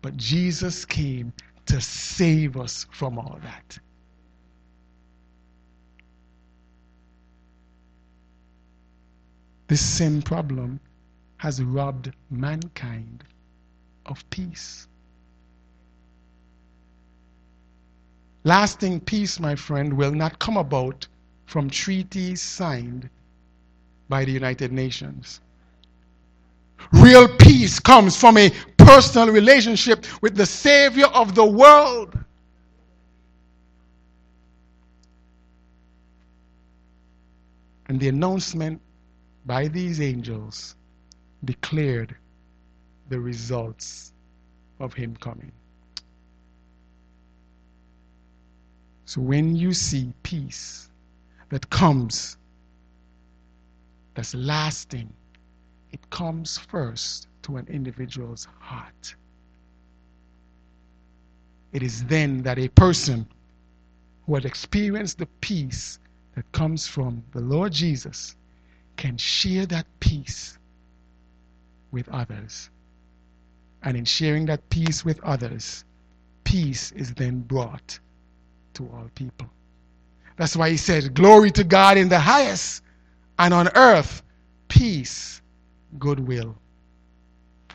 But 0.00 0.16
Jesus 0.16 0.84
came 0.84 1.32
to 1.66 1.80
save 1.80 2.56
us 2.56 2.86
from 2.92 3.18
all 3.18 3.40
that. 3.42 3.76
This 9.66 9.84
sin 9.84 10.22
problem 10.22 10.78
has 11.38 11.60
robbed 11.60 12.12
mankind 12.30 13.24
of 14.06 14.28
peace. 14.30 14.86
Lasting 18.44 19.00
peace, 19.00 19.38
my 19.38 19.54
friend, 19.54 19.92
will 19.92 20.12
not 20.12 20.38
come 20.38 20.56
about 20.56 21.06
from 21.46 21.68
treaties 21.68 22.40
signed 22.40 23.10
by 24.08 24.24
the 24.24 24.32
United 24.32 24.72
Nations. 24.72 25.40
Real 26.92 27.28
peace 27.36 27.78
comes 27.78 28.16
from 28.16 28.38
a 28.38 28.50
personal 28.78 29.28
relationship 29.28 30.06
with 30.22 30.34
the 30.36 30.46
Savior 30.46 31.06
of 31.06 31.34
the 31.34 31.44
world. 31.44 32.18
And 37.88 38.00
the 38.00 38.08
announcement 38.08 38.80
by 39.44 39.68
these 39.68 40.00
angels 40.00 40.76
declared 41.44 42.16
the 43.08 43.20
results 43.20 44.12
of 44.78 44.94
Him 44.94 45.16
coming. 45.16 45.52
So 49.10 49.20
when 49.20 49.56
you 49.56 49.74
see 49.74 50.14
peace 50.22 50.88
that 51.48 51.68
comes, 51.68 52.36
that's 54.14 54.36
lasting, 54.36 55.12
it 55.90 56.10
comes 56.10 56.58
first 56.58 57.26
to 57.42 57.56
an 57.56 57.66
individual's 57.66 58.46
heart. 58.60 59.16
It 61.72 61.82
is 61.82 62.04
then 62.04 62.44
that 62.44 62.60
a 62.60 62.68
person 62.68 63.26
who 64.26 64.36
has 64.36 64.44
experienced 64.44 65.18
the 65.18 65.26
peace 65.40 65.98
that 66.36 66.52
comes 66.52 66.86
from 66.86 67.24
the 67.32 67.40
Lord 67.40 67.72
Jesus 67.72 68.36
can 68.96 69.16
share 69.16 69.66
that 69.66 69.88
peace 69.98 70.56
with 71.90 72.08
others. 72.10 72.70
And 73.82 73.96
in 73.96 74.04
sharing 74.04 74.46
that 74.46 74.70
peace 74.70 75.04
with 75.04 75.18
others, 75.24 75.84
peace 76.44 76.92
is 76.92 77.12
then 77.14 77.40
brought 77.40 77.98
to 78.74 78.84
all 78.94 79.10
people. 79.14 79.48
That's 80.36 80.56
why 80.56 80.70
he 80.70 80.76
said, 80.76 81.14
Glory 81.14 81.50
to 81.52 81.64
God 81.64 81.98
in 81.98 82.08
the 82.08 82.18
highest, 82.18 82.82
and 83.38 83.52
on 83.52 83.68
earth, 83.74 84.22
peace, 84.68 85.42
goodwill 85.98 86.56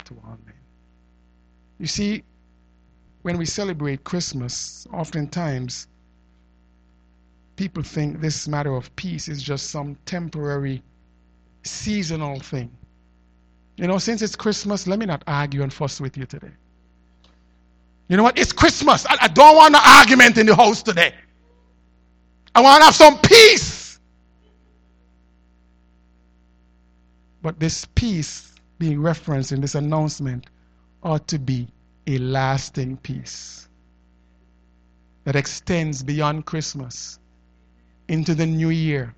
to 0.06 0.14
all 0.26 0.38
men. 0.46 0.56
You 1.80 1.88
see, 1.88 2.24
when 3.24 3.38
we 3.38 3.46
celebrate 3.46 4.04
Christmas, 4.04 4.88
oftentimes 4.94 5.88
people 7.56 7.84
think 7.84 8.22
this 8.22 8.48
matter 8.48 8.76
of 8.76 8.96
peace 8.96 9.28
is 9.28 9.42
just 9.42 9.70
some 9.72 9.98
temporary, 10.06 10.84
seasonal 11.64 12.40
thing. 12.40 12.72
You 13.78 13.88
know, 13.88 13.98
since 13.98 14.22
it's 14.22 14.36
Christmas, 14.36 14.88
let 14.88 15.00
me 15.00 15.06
not 15.06 15.24
argue 15.28 15.64
and 15.64 15.74
fuss 15.74 16.00
with 16.00 16.18
you 16.18 16.26
today. 16.26 16.52
You 18.08 18.18
know 18.18 18.24
what? 18.24 18.38
It's 18.38 18.54
Christmas. 18.54 19.06
I, 19.08 19.18
I 19.22 19.28
don't 19.28 19.56
want 19.56 19.76
an 19.76 19.82
argument 19.84 20.38
in 20.38 20.46
the 20.46 20.56
house 20.56 20.84
today. 20.84 21.14
I 22.54 22.62
want 22.62 22.82
to 22.82 22.86
have 22.86 22.96
some 22.96 23.20
peace. 23.20 24.00
But 27.42 27.60
this 27.60 27.86
peace 27.96 28.54
being 28.80 29.02
referenced 29.02 29.52
in 29.52 29.62
this 29.62 29.76
announcement 29.76 30.48
ought 31.04 31.28
to 31.28 31.40
be 31.40 31.68
a 32.08 32.18
lasting 32.18 32.98
peace 32.98 33.68
that 35.24 35.36
extends 35.36 36.04
beyond 36.04 36.46
Christmas 36.46 37.20
into 38.08 38.36
the 38.36 38.46
new 38.46 38.70
year 38.70 39.14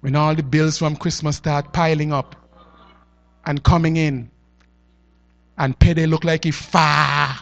when 0.00 0.14
all 0.14 0.34
the 0.34 0.42
bills 0.42 0.78
from 0.78 0.94
Christmas 0.94 1.36
start 1.36 1.72
piling 1.72 2.12
up 2.12 2.36
and 3.46 3.62
coming 3.64 3.96
in 3.96 4.30
and 5.58 5.78
payday 5.78 6.06
look 6.06 6.24
like 6.24 6.46
it's 6.46 6.56
far 6.56 7.38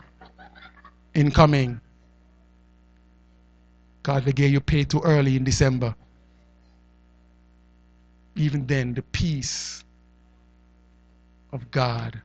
incoming. 1.14 1.81
God 4.03 4.25
forget 4.25 4.51
you 4.51 4.61
paid 4.61 4.90
too 4.90 5.01
early 5.05 5.37
in 5.37 5.44
December. 5.44 5.94
Even 8.35 8.66
then, 8.66 8.94
the 8.94 9.03
peace 9.03 9.85
of 11.53 11.70
God 11.70 12.20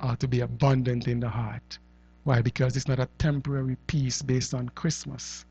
ought 0.00 0.20
to 0.20 0.28
be 0.28 0.40
abundant 0.40 1.06
in 1.08 1.20
the 1.20 1.28
heart. 1.28 1.78
Why? 2.24 2.42
Because 2.42 2.76
it's 2.76 2.88
not 2.88 2.98
a 2.98 3.08
temporary 3.18 3.76
peace 3.86 4.20
based 4.22 4.52
on 4.52 4.68
Christmas, 4.70 5.44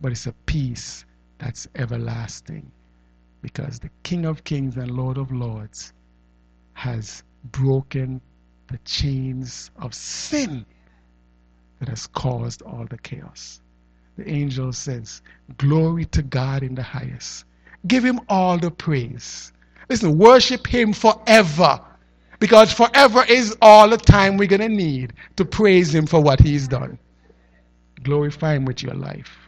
but 0.00 0.12
it's 0.12 0.26
a 0.26 0.32
peace 0.46 1.04
that's 1.38 1.68
everlasting. 1.74 2.70
Because 3.42 3.78
the 3.78 3.90
King 4.02 4.24
of 4.24 4.42
Kings 4.44 4.76
and 4.76 4.90
Lord 4.90 5.18
of 5.18 5.30
Lords 5.30 5.92
has 6.72 7.22
broken 7.52 8.20
the 8.68 8.78
chains 8.78 9.70
of 9.76 9.94
sin 9.94 10.66
that 11.78 11.88
has 11.88 12.06
caused 12.06 12.62
all 12.62 12.86
the 12.88 12.98
chaos. 12.98 13.60
The 14.16 14.28
angel 14.28 14.72
says, 14.72 15.22
Glory 15.58 16.06
to 16.06 16.22
God 16.22 16.62
in 16.62 16.74
the 16.74 16.82
highest. 16.82 17.44
Give 17.86 18.04
him 18.04 18.20
all 18.28 18.58
the 18.58 18.70
praise. 18.70 19.52
Listen, 19.88 20.18
worship 20.18 20.66
him 20.66 20.92
forever. 20.92 21.80
Because 22.38 22.72
forever 22.72 23.24
is 23.28 23.56
all 23.62 23.88
the 23.88 23.96
time 23.96 24.36
we're 24.36 24.48
going 24.48 24.60
to 24.60 24.68
need 24.68 25.14
to 25.36 25.44
praise 25.44 25.94
him 25.94 26.06
for 26.06 26.20
what 26.20 26.40
he's 26.40 26.68
done. 26.68 26.98
Glorify 28.02 28.54
him 28.54 28.64
with 28.64 28.82
your 28.82 28.94
life. 28.94 29.38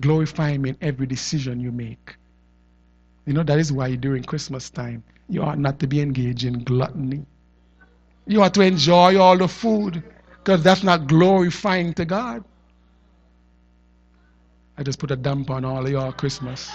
Glorify 0.00 0.50
him 0.50 0.64
in 0.64 0.76
every 0.80 1.06
decision 1.06 1.60
you 1.60 1.72
make. 1.72 2.16
You 3.26 3.32
know, 3.32 3.42
that 3.42 3.58
is 3.58 3.72
why 3.72 3.94
during 3.96 4.22
Christmas 4.22 4.70
time, 4.70 5.02
you 5.28 5.42
ought 5.42 5.58
not 5.58 5.78
to 5.80 5.86
be 5.86 6.00
engaged 6.00 6.44
in 6.44 6.64
gluttony. 6.64 7.26
You 8.26 8.42
ought 8.42 8.54
to 8.54 8.60
enjoy 8.60 9.18
all 9.18 9.36
the 9.36 9.48
food 9.48 10.02
because 10.46 10.62
that's 10.62 10.84
not 10.84 11.08
glorifying 11.08 11.92
to 11.92 12.04
God. 12.04 12.44
I 14.78 14.84
just 14.84 15.00
put 15.00 15.10
a 15.10 15.16
damp 15.16 15.50
on 15.50 15.64
all 15.64 15.84
of 15.84 15.90
your 15.90 16.12
Christmas. 16.12 16.70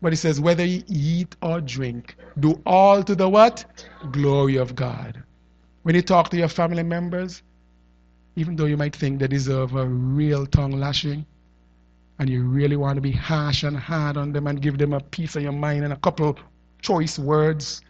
But 0.00 0.12
he 0.12 0.16
says, 0.16 0.40
whether 0.40 0.64
you 0.64 0.84
eat 0.86 1.34
or 1.42 1.60
drink, 1.60 2.14
do 2.38 2.62
all 2.66 3.02
to 3.02 3.16
the 3.16 3.28
what? 3.28 3.64
Glory 4.12 4.54
of 4.54 4.76
God. 4.76 5.20
When 5.82 5.96
you 5.96 6.02
talk 6.02 6.28
to 6.28 6.36
your 6.36 6.46
family 6.46 6.84
members, 6.84 7.42
even 8.36 8.54
though 8.54 8.66
you 8.66 8.76
might 8.76 8.94
think 8.94 9.18
they 9.18 9.26
deserve 9.26 9.74
a 9.74 9.84
real 9.84 10.46
tongue 10.46 10.78
lashing, 10.78 11.26
and 12.20 12.30
you 12.30 12.44
really 12.44 12.76
want 12.76 12.94
to 12.94 13.00
be 13.00 13.10
harsh 13.10 13.64
and 13.64 13.76
hard 13.76 14.16
on 14.16 14.32
them 14.32 14.46
and 14.46 14.62
give 14.62 14.78
them 14.78 14.92
a 14.92 15.00
piece 15.00 15.34
of 15.34 15.42
your 15.42 15.50
mind 15.50 15.82
and 15.82 15.92
a 15.92 15.96
couple 15.96 16.38
choice 16.80 17.18
words, 17.18 17.80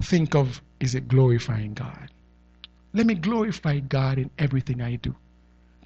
think 0.00 0.36
of 0.36 0.62
is 0.82 0.94
it 0.96 1.06
glorifying 1.08 1.74
God? 1.74 2.10
Let 2.92 3.06
me 3.06 3.14
glorify 3.14 3.78
God 3.78 4.18
in 4.18 4.30
everything 4.38 4.82
I 4.82 4.96
do. 4.96 5.14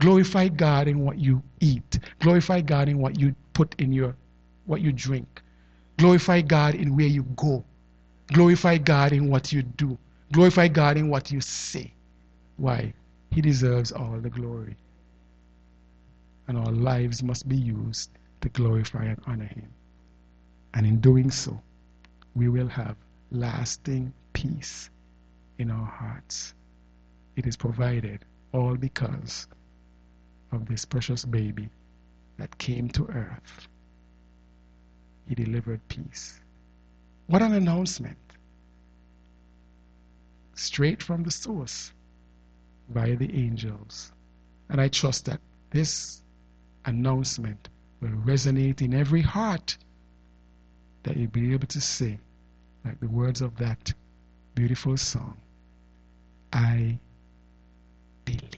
Glorify 0.00 0.48
God 0.48 0.88
in 0.88 1.00
what 1.00 1.18
you 1.18 1.42
eat. 1.60 1.98
Glorify 2.20 2.62
God 2.62 2.88
in 2.88 2.98
what 2.98 3.20
you 3.20 3.34
put 3.52 3.74
in 3.78 3.92
your 3.92 4.16
what 4.64 4.80
you 4.80 4.92
drink. 4.92 5.42
Glorify 5.98 6.40
God 6.40 6.74
in 6.74 6.96
where 6.96 7.06
you 7.06 7.22
go. 7.36 7.64
Glorify 8.32 8.78
God 8.78 9.12
in 9.12 9.30
what 9.30 9.52
you 9.52 9.62
do. 9.62 9.96
Glorify 10.32 10.68
God 10.68 10.96
in 10.96 11.08
what 11.08 11.30
you 11.30 11.40
say. 11.40 11.92
Why? 12.56 12.92
He 13.30 13.40
deserves 13.40 13.92
all 13.92 14.18
the 14.18 14.30
glory. 14.30 14.76
And 16.48 16.58
our 16.58 16.72
lives 16.72 17.22
must 17.22 17.48
be 17.48 17.56
used 17.56 18.10
to 18.40 18.48
glorify 18.48 19.04
and 19.04 19.20
honor 19.26 19.44
Him. 19.44 19.68
And 20.74 20.86
in 20.86 21.00
doing 21.00 21.30
so, 21.30 21.60
we 22.34 22.48
will 22.48 22.68
have 22.68 22.96
lasting 23.30 24.12
peace 24.32 24.90
in 25.58 25.70
our 25.70 25.86
hearts. 25.86 26.54
It 27.36 27.46
is 27.46 27.56
provided 27.56 28.24
all 28.52 28.76
because 28.76 29.48
of 30.52 30.66
this 30.66 30.84
precious 30.84 31.24
baby 31.24 31.68
that 32.38 32.56
came 32.58 32.88
to 32.90 33.06
earth. 33.08 33.68
He 35.28 35.34
delivered 35.34 35.86
peace. 35.88 36.40
What 37.26 37.42
an 37.42 37.52
announcement! 37.52 38.16
Straight 40.54 41.02
from 41.02 41.22
the 41.24 41.30
source 41.30 41.92
by 42.88 43.14
the 43.16 43.34
angels. 43.34 44.12
And 44.68 44.80
I 44.80 44.88
trust 44.88 45.24
that 45.26 45.40
this 45.70 46.22
announcement 46.84 47.68
will 48.00 48.10
resonate 48.10 48.80
in 48.80 48.94
every 48.94 49.22
heart 49.22 49.76
that 51.02 51.16
you'll 51.16 51.30
be 51.30 51.52
able 51.52 51.66
to 51.68 51.80
say, 51.80 52.18
like 52.86 53.00
the 53.00 53.08
words 53.08 53.40
of 53.40 53.56
that 53.56 53.92
beautiful 54.54 54.96
song 54.96 55.36
I 56.52 56.98
believe. 58.24 58.55